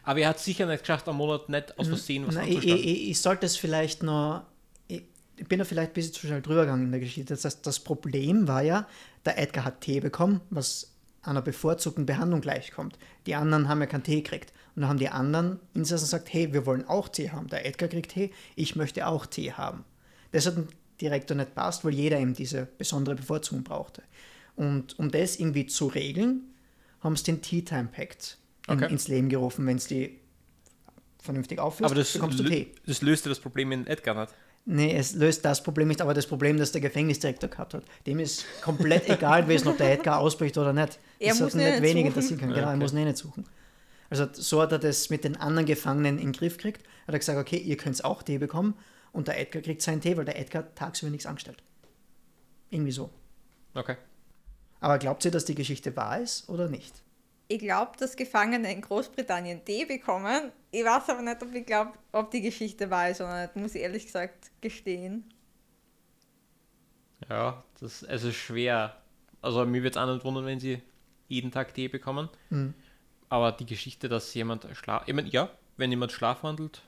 Aber 0.02 0.20
er 0.20 0.28
hat 0.28 0.38
sicher 0.38 0.66
nicht 0.66 0.80
geschafft, 0.80 1.08
am 1.08 1.16
Monat 1.16 1.48
nicht 1.48 1.78
aus 1.78 1.88
Versehen 1.88 2.26
was 2.26 2.36
anzustellen. 2.36 2.78
ich, 2.78 2.86
ich, 2.86 3.10
ich 3.10 3.20
sollte 3.20 3.46
es 3.46 3.56
vielleicht 3.56 4.02
noch. 4.02 4.44
Ich, 4.86 5.02
ich 5.36 5.48
bin 5.48 5.58
da 5.58 5.64
vielleicht 5.64 5.90
ein 5.90 5.94
bisschen 5.94 6.12
zu 6.12 6.26
schnell 6.26 6.42
drüber 6.42 6.62
gegangen 6.62 6.84
in 6.84 6.90
der 6.92 7.00
Geschichte. 7.00 7.34
Das 7.34 7.44
heißt, 7.44 7.66
das 7.66 7.80
Problem 7.80 8.46
war 8.46 8.62
ja, 8.62 8.86
der 9.24 9.38
Edgar 9.38 9.64
hat 9.64 9.80
Tee 9.80 10.00
bekommen, 10.00 10.40
was 10.50 10.92
einer 11.22 11.42
bevorzugten 11.42 12.06
Behandlung 12.06 12.40
gleichkommt. 12.40 12.98
Die 13.26 13.34
anderen 13.34 13.68
haben 13.68 13.80
ja 13.80 13.86
keinen 13.86 14.04
Tee 14.04 14.22
gekriegt. 14.22 14.52
Und 14.74 14.82
dann 14.82 14.90
haben 14.90 14.98
die 14.98 15.08
anderen 15.08 15.58
Insassen 15.74 16.04
gesagt, 16.04 16.32
hey, 16.32 16.52
wir 16.52 16.66
wollen 16.66 16.86
auch 16.86 17.08
Tee 17.08 17.30
haben. 17.30 17.48
Der 17.48 17.66
Edgar 17.66 17.88
kriegt 17.88 18.12
Tee, 18.12 18.30
ich 18.54 18.76
möchte 18.76 19.06
auch 19.06 19.26
Tee 19.26 19.52
haben. 19.52 19.84
Das 20.32 20.46
hat 20.46 20.56
dem 20.56 20.68
Direktor 21.00 21.36
nicht 21.36 21.54
passt, 21.54 21.84
weil 21.84 21.94
jeder 21.94 22.18
eben 22.18 22.34
diese 22.34 22.66
besondere 22.78 23.14
Bevorzugung 23.14 23.62
brauchte. 23.64 24.02
Und 24.56 24.98
um 24.98 25.10
das 25.10 25.38
irgendwie 25.38 25.66
zu 25.66 25.86
regeln, 25.88 26.42
haben 27.00 27.16
sie 27.16 27.24
den 27.24 27.42
Tea 27.42 27.62
Time 27.62 27.88
Pact 27.92 28.38
in, 28.68 28.74
Okay. 28.82 28.90
ins 28.92 29.06
Leben 29.08 29.28
gerufen. 29.28 29.66
Wenn 29.66 29.76
es 29.76 29.86
die 29.86 30.18
vernünftig 31.20 31.58
aufführst, 31.58 31.90
aber 31.92 31.94
das, 32.00 32.12
bekommst 32.12 32.38
du 32.38 32.44
Tee. 32.44 32.72
das 32.86 33.02
löste 33.02 33.28
das 33.28 33.40
Problem 33.40 33.72
in 33.72 33.86
Edgar 33.86 34.14
nicht. 34.20 34.34
Nee, 34.68 34.96
es 34.96 35.14
löst 35.14 35.44
das 35.44 35.62
Problem 35.62 35.86
nicht, 35.88 36.00
aber 36.00 36.12
das 36.14 36.26
Problem, 36.26 36.56
das 36.56 36.72
der 36.72 36.80
Gefängnisdirektor 36.80 37.48
gehabt 37.48 37.74
hat. 37.74 37.84
Dem 38.06 38.18
ist 38.18 38.44
komplett 38.62 39.08
egal 39.08 39.42
gewesen, 39.42 39.68
ob 39.68 39.78
der 39.78 39.92
Edgar 39.92 40.18
ausbricht 40.18 40.58
oder 40.58 40.72
nicht. 40.72 40.98
Er 41.20 41.30
das 41.30 41.40
muss 41.40 41.54
hat 41.54 41.60
ihn 41.60 41.64
nicht 41.66 41.72
nicht 41.74 41.82
wenig 41.82 41.94
suchen. 41.94 42.06
interessieren 42.06 42.40
können. 42.40 42.52
Genau, 42.54 42.66
er 42.66 42.70
Okay. 42.72 42.78
muss 42.78 42.92
ihn 42.92 42.98
eh 42.98 43.04
nicht 43.04 43.16
suchen. 43.18 43.44
Also 44.10 44.26
so 44.32 44.62
hat 44.62 44.72
er 44.72 44.78
das 44.78 45.10
mit 45.10 45.24
den 45.24 45.36
anderen 45.36 45.66
Gefangenen 45.66 46.18
in 46.18 46.28
den 46.28 46.32
Griff 46.32 46.56
gekriegt. 46.56 46.82
Hat 47.06 47.14
er 47.14 47.18
gesagt, 47.18 47.38
okay, 47.38 47.58
ihr 47.58 47.76
könnt 47.76 48.04
auch 48.04 48.22
Tee 48.22 48.38
bekommen 48.38 48.74
und 49.16 49.28
der 49.28 49.40
Edgar 49.40 49.62
kriegt 49.62 49.80
seinen 49.80 50.00
Tee, 50.00 50.16
weil 50.16 50.26
der 50.26 50.38
Edgar 50.38 50.74
tagsüber 50.74 51.10
nichts 51.10 51.26
angestellt. 51.26 51.62
Irgendwie 52.70 52.92
so. 52.92 53.10
Okay. 53.74 53.96
Aber 54.80 54.98
glaubt 54.98 55.24
ihr, 55.24 55.30
dass 55.30 55.46
die 55.46 55.54
Geschichte 55.54 55.96
wahr 55.96 56.20
ist 56.20 56.48
oder 56.50 56.68
nicht? 56.68 57.02
Ich 57.48 57.60
glaube, 57.60 57.92
dass 57.98 58.16
Gefangene 58.16 58.70
in 58.70 58.82
Großbritannien 58.82 59.64
Tee 59.64 59.86
bekommen. 59.86 60.52
Ich 60.70 60.84
weiß 60.84 61.08
aber 61.08 61.22
nicht, 61.22 61.42
ob 61.42 61.54
ich 61.54 61.64
glaube, 61.64 61.92
ob 62.12 62.30
die 62.30 62.42
Geschichte 62.42 62.90
wahr 62.90 63.08
ist 63.08 63.20
oder 63.20 63.42
nicht, 63.42 63.56
muss 63.56 63.74
ich 63.74 63.82
ehrlich 63.82 64.04
gesagt 64.04 64.50
gestehen. 64.60 65.24
Ja, 67.30 67.64
das 67.80 68.02
es 68.02 68.24
ist 68.24 68.36
schwer. 68.36 69.00
Also 69.40 69.64
mir 69.64 69.82
wird 69.82 69.96
es 69.96 70.02
auch 70.02 70.12
nicht 70.12 70.24
wundern, 70.24 70.44
wenn 70.44 70.60
sie 70.60 70.82
jeden 71.28 71.50
Tag 71.50 71.72
Tee 71.72 71.88
bekommen. 71.88 72.28
Mhm. 72.50 72.74
Aber 73.30 73.52
die 73.52 73.66
Geschichte, 73.66 74.08
dass 74.08 74.34
jemand 74.34 74.66
schlaft. 74.74 75.08
Ich 75.08 75.14
meine, 75.14 75.28
ja, 75.28 75.48
wenn 75.76 75.90
jemand 75.90 76.12
schlafwandelt, 76.12 76.82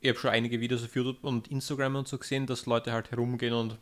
ich 0.00 0.08
habe 0.08 0.18
schon 0.18 0.30
einige 0.30 0.60
Videos 0.60 0.84
auf 0.84 0.94
YouTube 0.94 1.22
und 1.24 1.48
Instagram 1.48 1.96
und 1.96 2.08
so 2.08 2.18
gesehen, 2.18 2.46
dass 2.46 2.66
Leute 2.66 2.92
halt 2.92 3.10
herumgehen 3.10 3.54
und 3.54 3.76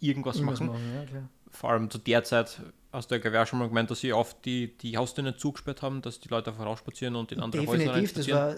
irgendwas 0.00 0.36
Irgendwas 0.36 0.60
machen. 0.60 0.66
machen, 0.68 1.08
ja. 1.14 1.22
Vor 1.50 1.70
allem 1.70 1.90
zu 1.90 1.98
der 1.98 2.22
Zeit 2.24 2.60
hast 2.92 3.10
du 3.10 3.14
ja 3.14 3.20
Gewehr 3.20 3.46
schon 3.46 3.58
mal 3.58 3.68
gemeint, 3.68 3.90
dass 3.90 4.00
sie 4.00 4.12
oft 4.12 4.44
die, 4.44 4.76
die 4.78 4.96
Haustüren 4.96 5.36
zugesperrt 5.38 5.82
haben, 5.82 6.02
dass 6.02 6.20
die 6.20 6.28
Leute 6.28 6.50
einfach 6.50 6.64
rausspazieren 6.66 7.16
und 7.16 7.32
in 7.32 7.40
andere 7.40 7.66
Häuser 7.66 7.84
Definitiv, 7.84 8.12
das 8.14 8.28
war 8.28 8.54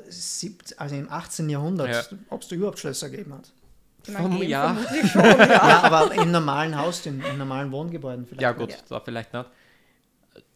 also 0.78 0.94
im 0.96 1.10
18. 1.10 1.48
Jahrhundert, 1.48 1.88
Ja. 2.10 2.18
ob 2.30 2.42
es 2.42 2.48
da 2.48 2.56
überhaupt 2.56 2.78
Schlösser 2.78 3.10
gegeben 3.10 3.34
hat. 3.34 3.52
Oh, 4.08 4.28
geben 4.28 4.42
ja. 4.48 4.76
schon, 5.06 5.22
ja. 5.22 5.46
Ja, 5.48 5.82
aber 5.82 6.14
in 6.14 6.30
normalen 6.30 6.76
Haustüren, 6.76 7.20
in 7.20 7.36
normalen 7.38 7.70
Wohngebäuden 7.72 8.26
vielleicht. 8.26 8.40
Ja, 8.42 8.52
gut, 8.52 8.70
Ja. 8.70 8.76
da 8.88 9.00
vielleicht 9.00 9.32
nicht. 9.32 9.46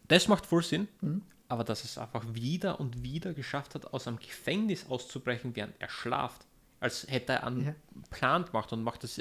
Das 0.09 0.29
macht 0.29 0.47
voll 0.47 0.63
Sinn, 0.63 0.89
Mhm. 1.01 1.23
Aber 1.53 1.65
dass 1.65 1.85
es 1.85 1.99
einfach 1.99 2.25
wieder 2.33 2.81
und 2.81 3.03
wieder 3.03 3.35
geschafft 3.35 3.75
hat, 3.75 3.93
aus 3.93 4.09
einem 4.09 4.19
Gefängnis 4.19 4.87
auszubrechen, 4.89 5.55
während 5.55 5.79
er 5.81 5.91
schlaft, 5.91 6.47
als 6.81 7.07
hätte 7.11 7.35
er 7.35 7.47
einen 7.47 7.67
Ja. 7.67 7.75
Plan 8.11 8.47
gemacht 8.47 8.73
und 8.73 8.83
macht 8.83 9.05
das 9.05 9.21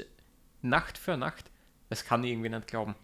Nacht 0.62 0.96
für 0.96 1.18
Nacht, 1.18 1.50
das 1.90 2.06
kann 2.06 2.24
ich 2.24 2.30
irgendwie 2.30 2.48
nicht 2.48 2.66
glauben. 2.66 2.94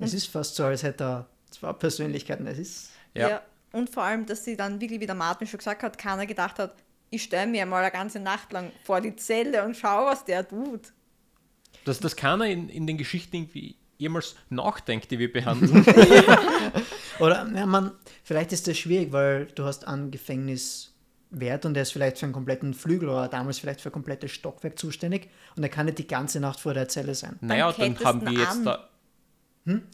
Es 0.00 0.14
ist 0.14 0.26
fast 0.26 0.56
so, 0.56 0.64
als 0.64 0.82
hätte 0.82 1.04
er 1.04 1.28
zwei 1.50 1.72
Persönlichkeiten. 1.72 2.44
Es 2.48 2.58
ist 2.58 2.90
Ja. 3.14 3.28
Ja. 3.28 3.42
Und 3.70 3.88
vor 3.88 4.02
allem, 4.02 4.26
dass 4.26 4.44
sie 4.44 4.56
dann 4.56 4.80
wirklich, 4.80 4.98
wie 4.98 5.06
der 5.06 5.14
Martin 5.14 5.46
schon 5.46 5.58
gesagt 5.58 5.84
hat, 5.84 5.96
keiner 5.96 6.26
gedacht 6.26 6.58
hat, 6.58 6.74
ich 7.10 7.22
stelle 7.22 7.46
mir 7.46 7.64
mal 7.66 7.82
eine 7.82 7.92
ganze 7.92 8.18
Nacht 8.18 8.52
lang 8.52 8.72
vor 8.82 9.00
die 9.00 9.14
Zelle 9.14 9.64
und 9.64 9.76
schau, 9.76 10.06
was 10.06 10.24
der 10.24 10.46
tut. 10.48 10.92
Dass 11.84 12.00
das 12.00 12.16
keiner 12.16 12.46
in, 12.46 12.68
in 12.68 12.88
den 12.88 12.98
Geschichten 12.98 13.36
irgendwie 13.36 13.76
jemals 14.02 14.34
nachdenkt, 14.50 15.10
die 15.10 15.18
wir 15.18 15.32
behandeln. 15.32 15.84
Oder 17.20 17.48
ja, 17.54 17.66
man, 17.66 17.92
vielleicht 18.24 18.52
ist 18.52 18.66
das 18.68 18.76
schwierig, 18.78 19.12
weil 19.12 19.46
du 19.46 19.64
hast 19.64 19.86
einen 19.86 20.10
Gefängniswert 20.10 21.64
und 21.64 21.74
der 21.74 21.84
ist 21.84 21.92
vielleicht 21.92 22.18
für 22.18 22.26
einen 22.26 22.32
kompletten 22.32 22.74
Flügel 22.74 23.08
oder 23.08 23.28
damals 23.28 23.58
vielleicht 23.58 23.80
für 23.80 23.88
ein 23.90 23.92
komplettes 23.92 24.30
Stockwerk 24.32 24.78
zuständig 24.78 25.30
und 25.56 25.62
er 25.62 25.68
kann 25.68 25.86
nicht 25.86 25.98
die 25.98 26.06
ganze 26.06 26.40
Nacht 26.40 26.60
vor 26.60 26.74
der 26.74 26.88
Zelle 26.88 27.14
sein. 27.14 27.36
naja, 27.40 27.72
dann 27.72 27.94
kettest 27.94 28.04
haben 28.04 28.20
ihn 28.20 28.26
wir 28.32 28.38
jetzt 28.40 28.50
an. 28.50 28.64
da. 28.64 28.88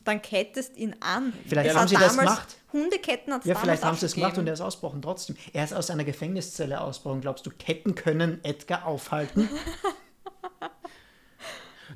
Dann 0.05 0.23
kettest 0.23 0.77
ihn 0.79 0.97
an. 1.01 1.35
Vielleicht 1.47 1.71
Es 1.71 1.77
haben 1.77 1.89
sie 1.89 1.95
das 1.97 2.17
damals- 2.17 2.31
gemacht. 2.37 2.57
Hundeketten 2.73 3.33
hat 3.35 3.43
es 3.43 3.47
Ja, 3.47 3.55
vielleicht 3.55 3.85
haben 3.85 3.97
sie 3.97 4.03
das 4.07 4.15
gemacht 4.15 4.39
und 4.39 4.47
er 4.47 4.55
ist 4.55 4.61
ausgebrochen 4.63 5.03
trotzdem. 5.03 5.37
Er 5.53 5.65
ist 5.65 5.75
aus 5.75 5.91
einer 5.91 6.05
Gefängniszelle 6.05 6.81
ausgebrochen. 6.81 7.21
Glaubst 7.21 7.45
du, 7.47 7.51
Ketten 7.51 7.95
können 7.95 8.43
Edgar 8.45 8.87
aufhalten? 8.87 9.49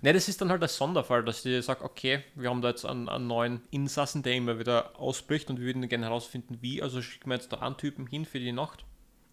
Ne, 0.00 0.12
das 0.12 0.28
ist 0.28 0.40
dann 0.40 0.50
halt 0.50 0.62
der 0.62 0.68
Sonderfall, 0.68 1.24
dass 1.24 1.42
die 1.42 1.61
sagt, 1.61 1.83
okay, 1.83 2.24
wir 2.35 2.48
haben 2.48 2.62
da 2.62 2.70
jetzt 2.70 2.87
einen, 2.87 3.09
einen 3.09 3.26
neuen 3.26 3.61
Insassen, 3.70 4.22
der 4.22 4.35
immer 4.35 4.59
wieder 4.59 4.98
ausbricht 4.98 5.50
und 5.50 5.59
wir 5.61 5.66
würden 5.66 5.87
gerne 5.88 6.07
herausfinden, 6.07 6.59
wie. 6.61 6.83
Also 6.83 7.02
schicken 7.02 7.28
wir 7.28 7.35
jetzt 7.35 7.52
da 7.52 7.59
einen 7.59 7.76
Typen 7.76 8.07
hin 8.07 8.24
für 8.24 8.38
die 8.38 8.52
Nacht. 8.52 8.85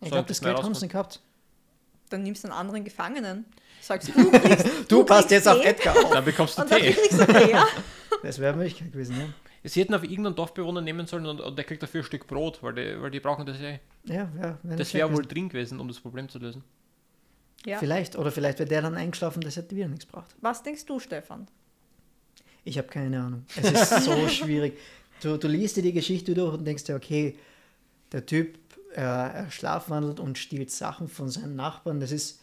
Ich 0.02 0.12
glaube, 0.12 0.28
das 0.28 0.42
Geld 0.42 0.58
haben 0.58 0.74
sie 0.74 0.86
nicht 0.86 0.92
gehabt. 0.92 1.22
Dann 2.10 2.24
nimmst 2.24 2.44
du 2.44 2.48
einen 2.50 2.58
anderen 2.58 2.84
Gefangenen. 2.84 3.46
Sagst 3.82 4.10
du, 4.16 4.32
kriegst, 4.32 4.68
Du 4.88 5.04
passt 5.04 5.30
kriegst 5.30 5.46
jetzt 5.46 5.48
auf 5.48 5.62
Tee 5.62 5.68
Edgar 5.68 5.96
auf. 5.96 6.12
Dann 6.12 6.26
bekommst 6.26 6.58
du 6.58 6.64
Und 6.64 6.72
dann 6.72 6.82
Tee. 6.82 6.96
du 7.12 7.26
Tee, 7.26 7.52
ja? 7.52 7.66
Das 8.24 8.40
wäre 8.40 8.54
eine 8.54 8.64
Möglichkeit 8.64 8.92
gewesen, 8.92 9.18
ja. 9.18 9.28
Sie 9.64 9.82
hätten 9.82 9.94
auf 9.94 10.04
irgendeinen 10.04 10.36
Dorfbewohner 10.36 10.82
nehmen 10.82 11.06
sollen 11.06 11.26
und, 11.26 11.42
und 11.42 11.56
der 11.58 11.66
kriegt 11.66 11.84
dafür 11.84 12.02
ein 12.02 12.06
Stück 12.06 12.28
Brot, 12.28 12.64
weil 12.64 12.74
die, 12.74 13.02
weil 13.02 13.12
die 13.12 13.20
brauchen 13.20 13.46
das 13.46 13.60
ja. 13.60 13.72
Ja, 14.06 14.30
ja 14.42 14.58
Das 14.64 14.94
wäre 14.94 15.14
wohl 15.14 15.26
drin 15.26 15.50
gewesen, 15.50 15.80
um 15.80 15.88
das 15.88 16.00
Problem 16.00 16.30
zu 16.30 16.40
lösen. 16.40 16.64
Ja. 17.66 17.78
Vielleicht, 17.80 18.16
oder 18.16 18.32
vielleicht 18.32 18.60
wäre 18.60 18.70
der 18.70 18.82
dann 18.82 18.96
eingeschlafen, 18.96 19.42
das 19.42 19.58
hätte 19.58 19.76
wieder 19.76 19.88
nichts 19.88 20.06
gebracht. 20.06 20.34
Was 20.42 20.64
denkst 20.64 20.86
du, 20.86 21.00
Stefan? 21.00 21.48
Ich 22.64 22.78
habe 22.78 22.88
keine 22.88 23.22
Ahnung. 23.22 23.46
Es 23.56 23.72
ist 23.72 24.04
so 24.06 24.28
schwierig. 24.28 24.78
Du, 25.22 25.38
du 25.38 25.48
liest 25.48 25.76
dir 25.76 25.84
die 25.84 25.94
Geschichte 25.94 26.34
durch 26.34 26.54
und 26.54 26.66
denkst 26.66 26.86
dir, 26.86 26.96
okay, 26.96 27.38
der 28.12 28.26
Typ, 28.26 28.58
äh, 28.94 29.02
er 29.02 29.52
schlafwandelt 29.52 30.20
und 30.20 30.38
stiehlt 30.38 30.72
Sachen 30.72 31.08
von 31.08 31.30
seinen 31.30 31.56
Nachbarn. 31.56 32.00
Das 32.00 32.12
ist 32.12 32.42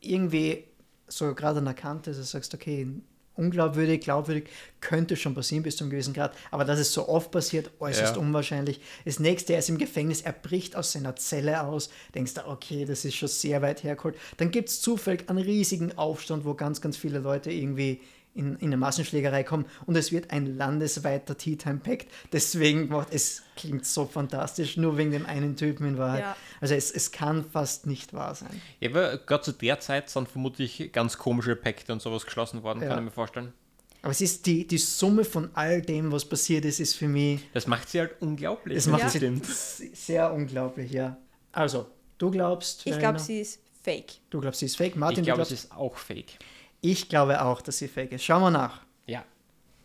irgendwie 0.00 0.64
so 1.06 1.34
gerade 1.34 1.58
an 1.58 1.66
der 1.66 1.74
Kante, 1.74 2.10
dass 2.10 2.18
du 2.18 2.24
sagst, 2.24 2.54
okay, 2.54 2.88
unglaubwürdig, 3.36 4.00
glaubwürdig, 4.02 4.48
könnte 4.80 5.16
schon 5.16 5.34
passieren 5.34 5.62
bis 5.62 5.76
zu 5.76 5.84
einem 5.84 5.90
gewissen 5.90 6.14
Grad, 6.14 6.34
aber 6.50 6.64
dass 6.64 6.78
es 6.78 6.92
so 6.92 7.08
oft 7.08 7.30
passiert, 7.30 7.70
äußerst 7.80 8.16
Ja. 8.16 8.20
unwahrscheinlich. 8.20 8.80
Das 9.04 9.18
nächste, 9.20 9.52
er 9.54 9.60
ist 9.60 9.68
im 9.68 9.78
Gefängnis, 9.78 10.20
er 10.22 10.32
bricht 10.32 10.76
aus 10.76 10.92
seiner 10.92 11.16
Zelle 11.16 11.62
aus, 11.62 11.90
denkst 12.14 12.34
du, 12.34 12.46
okay, 12.46 12.84
das 12.84 13.04
ist 13.04 13.14
schon 13.14 13.28
sehr 13.28 13.62
weit 13.62 13.82
hergeholt. 13.82 14.16
Dann 14.36 14.50
gibt 14.50 14.68
es 14.68 14.80
zufällig 14.80 15.28
einen 15.28 15.38
riesigen 15.38 15.96
Aufstand, 15.96 16.44
wo 16.44 16.54
ganz, 16.54 16.80
ganz 16.80 16.96
viele 16.96 17.18
Leute 17.20 17.50
irgendwie 17.50 18.00
in, 18.34 18.56
in 18.56 18.68
eine 18.68 18.76
Massenschlägerei 18.78 19.42
kommen 19.44 19.66
und 19.86 19.96
es 19.96 20.10
wird 20.12 20.30
ein 20.30 20.56
landesweiter 20.56 21.36
Tea 21.36 21.56
Time 21.56 21.80
Pact. 21.82 22.06
Deswegen 22.32 22.88
macht 22.88 23.08
es 23.12 23.42
klingt 23.56 23.84
so 23.84 24.06
fantastisch, 24.06 24.76
nur 24.76 24.96
wegen 24.96 25.10
dem 25.10 25.26
einen 25.26 25.56
Typen 25.56 25.86
in 25.86 25.98
Wahrheit. 25.98 26.20
Ja. 26.20 26.36
Also 26.60 26.74
es, 26.74 26.90
es 26.90 27.12
kann 27.12 27.44
fast 27.44 27.86
nicht 27.86 28.12
wahr 28.14 28.34
sein. 28.34 28.60
Ja, 28.80 28.90
aber 28.90 29.18
gerade 29.18 29.42
zu 29.42 29.52
der 29.52 29.80
Zeit 29.80 30.08
sind 30.08 30.28
vermutlich 30.28 30.90
ganz 30.92 31.18
komische 31.18 31.56
Pakte 31.56 31.92
und 31.92 32.00
sowas 32.00 32.24
geschlossen 32.24 32.62
worden, 32.62 32.80
Ja. 32.82 32.88
kann 32.88 32.98
ich 33.00 33.04
mir 33.04 33.10
vorstellen. 33.10 33.52
Aber 34.00 34.10
es 34.10 34.20
ist 34.20 34.46
die, 34.46 34.66
die 34.66 34.78
Summe 34.78 35.24
von 35.24 35.50
all 35.54 35.80
dem, 35.80 36.10
was 36.10 36.24
passiert 36.24 36.64
ist, 36.64 36.80
ist 36.80 36.94
für 36.94 37.06
mich 37.06 37.40
Das 37.52 37.66
macht 37.68 37.88
sie 37.88 38.00
halt 38.00 38.12
unglaublich. 38.20 38.76
Es 38.78 38.86
macht 38.88 39.02
Ja. 39.02 39.08
sie 39.08 39.18
stimmt. 39.18 39.46
sehr 39.46 40.32
unglaublich, 40.32 40.90
ja. 40.90 41.16
Also, 41.52 41.86
du 42.18 42.30
glaubst, 42.30 42.84
Ich 42.86 42.98
glaube, 42.98 43.18
sie 43.20 43.40
ist 43.42 43.60
fake. 43.82 44.14
du 44.30 44.40
glaubst, 44.40 44.58
sie 44.60 44.66
ist 44.66 44.76
fake. 44.76 44.96
Martin, 44.96 45.18
Ich 45.20 45.24
glaube, 45.26 45.36
glaubst, 45.36 45.52
ist 45.52 45.70
auch 45.70 45.96
fake. 45.96 46.38
Ich 46.82 47.08
glaube 47.08 47.40
auch, 47.42 47.62
dass 47.62 47.78
sie 47.78 47.88
fake 47.88 48.12
ist. 48.12 48.22
Schauen 48.24 48.42
wir 48.42 48.50
nach. 48.50 48.80
Ja. 49.06 49.24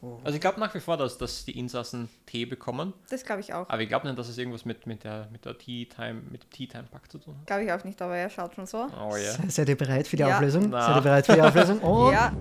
Oh. 0.02 0.20
Also 0.24 0.36
ich 0.36 0.42
glaube 0.42 0.60
nach 0.60 0.76
wie 0.76 0.80
vor, 0.80 0.96
dass, 0.98 1.18
dass 1.18 1.46
die 1.46 1.58
Insassen 1.58 2.08
Tee 2.28 2.46
bekommen, 2.46 2.94
Das 3.10 3.24
glaube 3.24 3.42
ich 3.42 3.52
auch. 3.54 3.68
aber 3.70 3.82
ich 3.82 3.88
glaube 3.90 4.06
nicht, 4.08 4.20
dass 4.20 4.28
es 4.30 4.38
irgendwas 4.38 4.64
mit, 4.66 4.86
mit 4.86 5.04
der, 5.04 5.28
mit 5.32 5.44
der 5.46 5.58
Tea 5.58 5.86
Time, 5.86 6.22
mit 6.30 6.44
dem 6.44 6.50
Tea 6.52 6.68
Time 6.68 6.84
Pack 6.92 7.10
zu 7.12 7.18
tun 7.18 7.36
hat. 7.40 7.48
Glaube 7.48 7.64
ich 7.64 7.72
auch 7.72 7.84
nicht, 7.84 8.00
aber 8.02 8.16
er 8.16 8.30
schaut 8.30 8.54
schon 8.54 8.68
so. 8.68 8.88
Oh 9.00 9.16
ja. 9.16 9.32
Se- 9.32 9.42
Seid 9.50 9.70
ihr 9.70 9.78
bereit 9.78 10.08
für 10.08 10.16
die 10.18 10.22
Ja. 10.22 10.36
Auflösung? 10.36 10.70
Na. 10.70 10.82
Seid 10.86 10.96
ihr 10.98 11.02
bereit 11.02 11.26
für 11.26 11.34
die 11.34 11.42
Auflösung? 11.42 11.80
Und 11.82 12.12
Ja. 12.14 12.32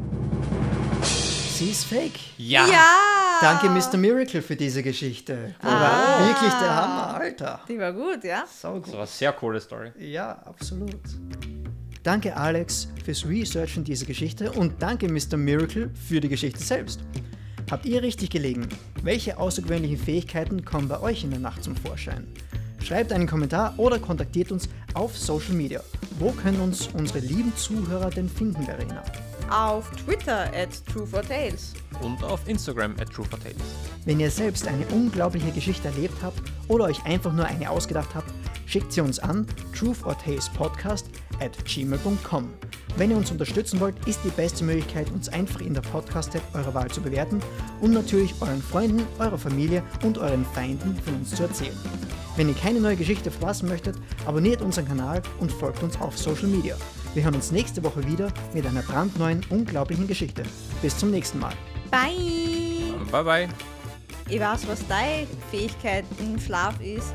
sie 1.03 1.71
ist 1.71 1.85
fake. 1.85 2.19
Ja! 2.39 2.67
Ja! 2.67 2.85
Danke, 3.41 3.69
Mr. 3.71 3.97
Miracle, 3.99 4.43
für 4.43 4.57
diese 4.57 4.83
Geschichte. 4.83 5.55
Die 5.63 5.67
Ah. 5.67 5.81
war 6.21 6.27
wirklich 6.27 6.53
der 6.55 6.75
Hammer, 6.77 7.15
Alter. 7.21 7.61
Die 7.69 7.79
war 7.79 7.93
gut, 7.93 8.23
ja? 8.25 8.45
So 8.47 8.75
Das 8.75 8.83
gut. 8.85 8.93
war 8.93 8.99
eine 9.01 9.07
sehr 9.07 9.33
coole 9.33 9.61
Story. 9.61 9.93
Ja, 9.99 10.33
absolut. 10.45 11.01
Danke, 12.07 12.37
Alex, 12.37 12.87
fürs 13.05 13.27
Researchen 13.27 13.83
dieser 13.83 14.07
Geschichte 14.07 14.53
und 14.53 14.81
danke, 14.81 15.09
Mr. 15.09 15.37
Miracle, 15.37 15.91
für 16.07 16.21
die 16.21 16.29
Geschichte 16.29 16.63
selbst. 16.63 17.01
Habt 17.69 17.85
ihr 17.85 18.01
richtig 18.01 18.31
gelegen? 18.31 18.69
Welche 19.03 19.37
außergewöhnlichen 19.37 19.99
Fähigkeiten 19.99 20.65
kommen 20.65 20.87
bei 20.87 21.01
euch 21.01 21.25
in 21.25 21.31
der 21.31 21.41
Nacht 21.41 21.65
zum 21.65 21.75
Vorschein? 21.75 22.29
Schreibt 22.81 23.13
einen 23.13 23.27
Kommentar 23.27 23.75
oder 23.77 23.99
kontaktiert 23.99 24.53
uns 24.53 24.69
auf 24.95 25.19
Social 25.19 25.55
Media. 25.55 25.83
Wo 26.21 26.31
können 26.31 26.61
uns 26.61 26.87
unsere 26.95 27.19
lieben 27.19 27.53
Zuhörer 27.57 28.11
denn 28.11 28.29
finden, 28.29 28.63
Verena? 28.63 29.03
Auf 29.51 29.91
Twitter 29.91 30.45
at 30.55 30.87
True 30.87 31.09
for 31.09 31.23
Tales. 31.23 31.73
Und 32.03 32.23
auf 32.23 32.47
Instagram 32.47 32.95
at 33.01 33.11
True 33.11 33.27
for 33.29 33.41
Tales. 33.41 33.57
Wenn 34.05 34.21
ihr 34.21 34.31
selbst 34.31 34.69
eine 34.69 34.87
unglaubliche 34.93 35.51
Geschichte 35.51 35.89
erlebt 35.89 36.23
habt 36.23 36.41
oder 36.69 36.85
euch 36.85 37.05
einfach 37.05 37.33
nur 37.33 37.47
eine 37.47 37.69
ausgedacht 37.69 38.15
habt, 38.15 38.31
schickt 38.67 38.93
sie 38.93 39.01
uns 39.01 39.19
an 39.19 39.47
truth 39.75 40.05
or 40.05 40.17
tales 40.19 40.49
podcast 40.51 41.07
at 41.41 41.53
gmail.com. 41.65 42.49
Wenn 42.97 43.11
ihr 43.11 43.17
uns 43.17 43.31
unterstützen 43.31 43.81
wollt, 43.81 43.95
ist 44.07 44.21
die 44.25 44.31
beste 44.31 44.65
Möglichkeit, 44.65 45.11
uns 45.11 45.29
einfach 45.29 45.61
in 45.61 45.75
der 45.75 45.83
Podcast-App 45.83 46.43
eurer 46.55 46.75
Wahl 46.75 46.91
zu 46.91 47.01
bewerten 47.01 47.41
und 47.81 47.93
natürlich 47.93 48.35
euren 48.41 48.63
Freunden, 48.63 49.07
eurer 49.19 49.39
Familie 49.39 49.83
und 50.03 50.19
euren 50.19 50.45
Feinden 50.47 50.97
von 51.05 51.15
uns 51.15 51.35
zu 51.35 51.43
erzählen. 51.43 51.77
Wenn 52.37 52.49
ihr 52.49 52.55
keine 52.55 52.81
neue 52.81 52.97
Geschichte 52.97 53.31
verpassen 53.31 53.69
möchtet, 53.69 53.97
abonniert 54.27 54.61
unseren 54.61 54.87
Kanal 54.87 55.23
und 55.41 55.51
folgt 55.53 55.83
uns 55.83 56.01
auf 56.01 56.17
Social 56.19 56.49
Media. 56.49 56.77
Wir 57.15 57.25
hören 57.25 57.35
uns 57.35 57.51
nächste 57.51 57.83
Woche 57.83 58.07
wieder 58.07 58.31
mit 58.53 58.67
einer 58.67 58.83
brandneuen, 58.83 59.43
unglaublichen 59.49 60.07
Geschichte. 60.07 60.43
Bis 60.83 60.99
zum 60.99 61.11
nächsten 61.11 61.39
Mal. 61.39 61.55
Bye! 61.91 62.95
Bye 63.11 63.25
bye. 63.25 63.49
Ich 64.29 64.41
weiß, 64.41 64.67
was 64.69 64.87
deine 64.89 65.27
Fähigkeit 65.51 66.05
im 66.19 66.39
Schlaf 66.39 66.81
ist. 66.81 67.15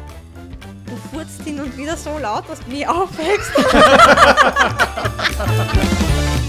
Du 0.91 0.97
furzt 1.09 1.41
hin 1.43 1.61
und 1.61 1.77
wieder 1.77 1.95
so 1.95 2.17
laut, 2.17 2.43
dass 2.49 2.59
du 2.59 2.69
mich 2.69 2.85
aufwächst. 2.85 3.49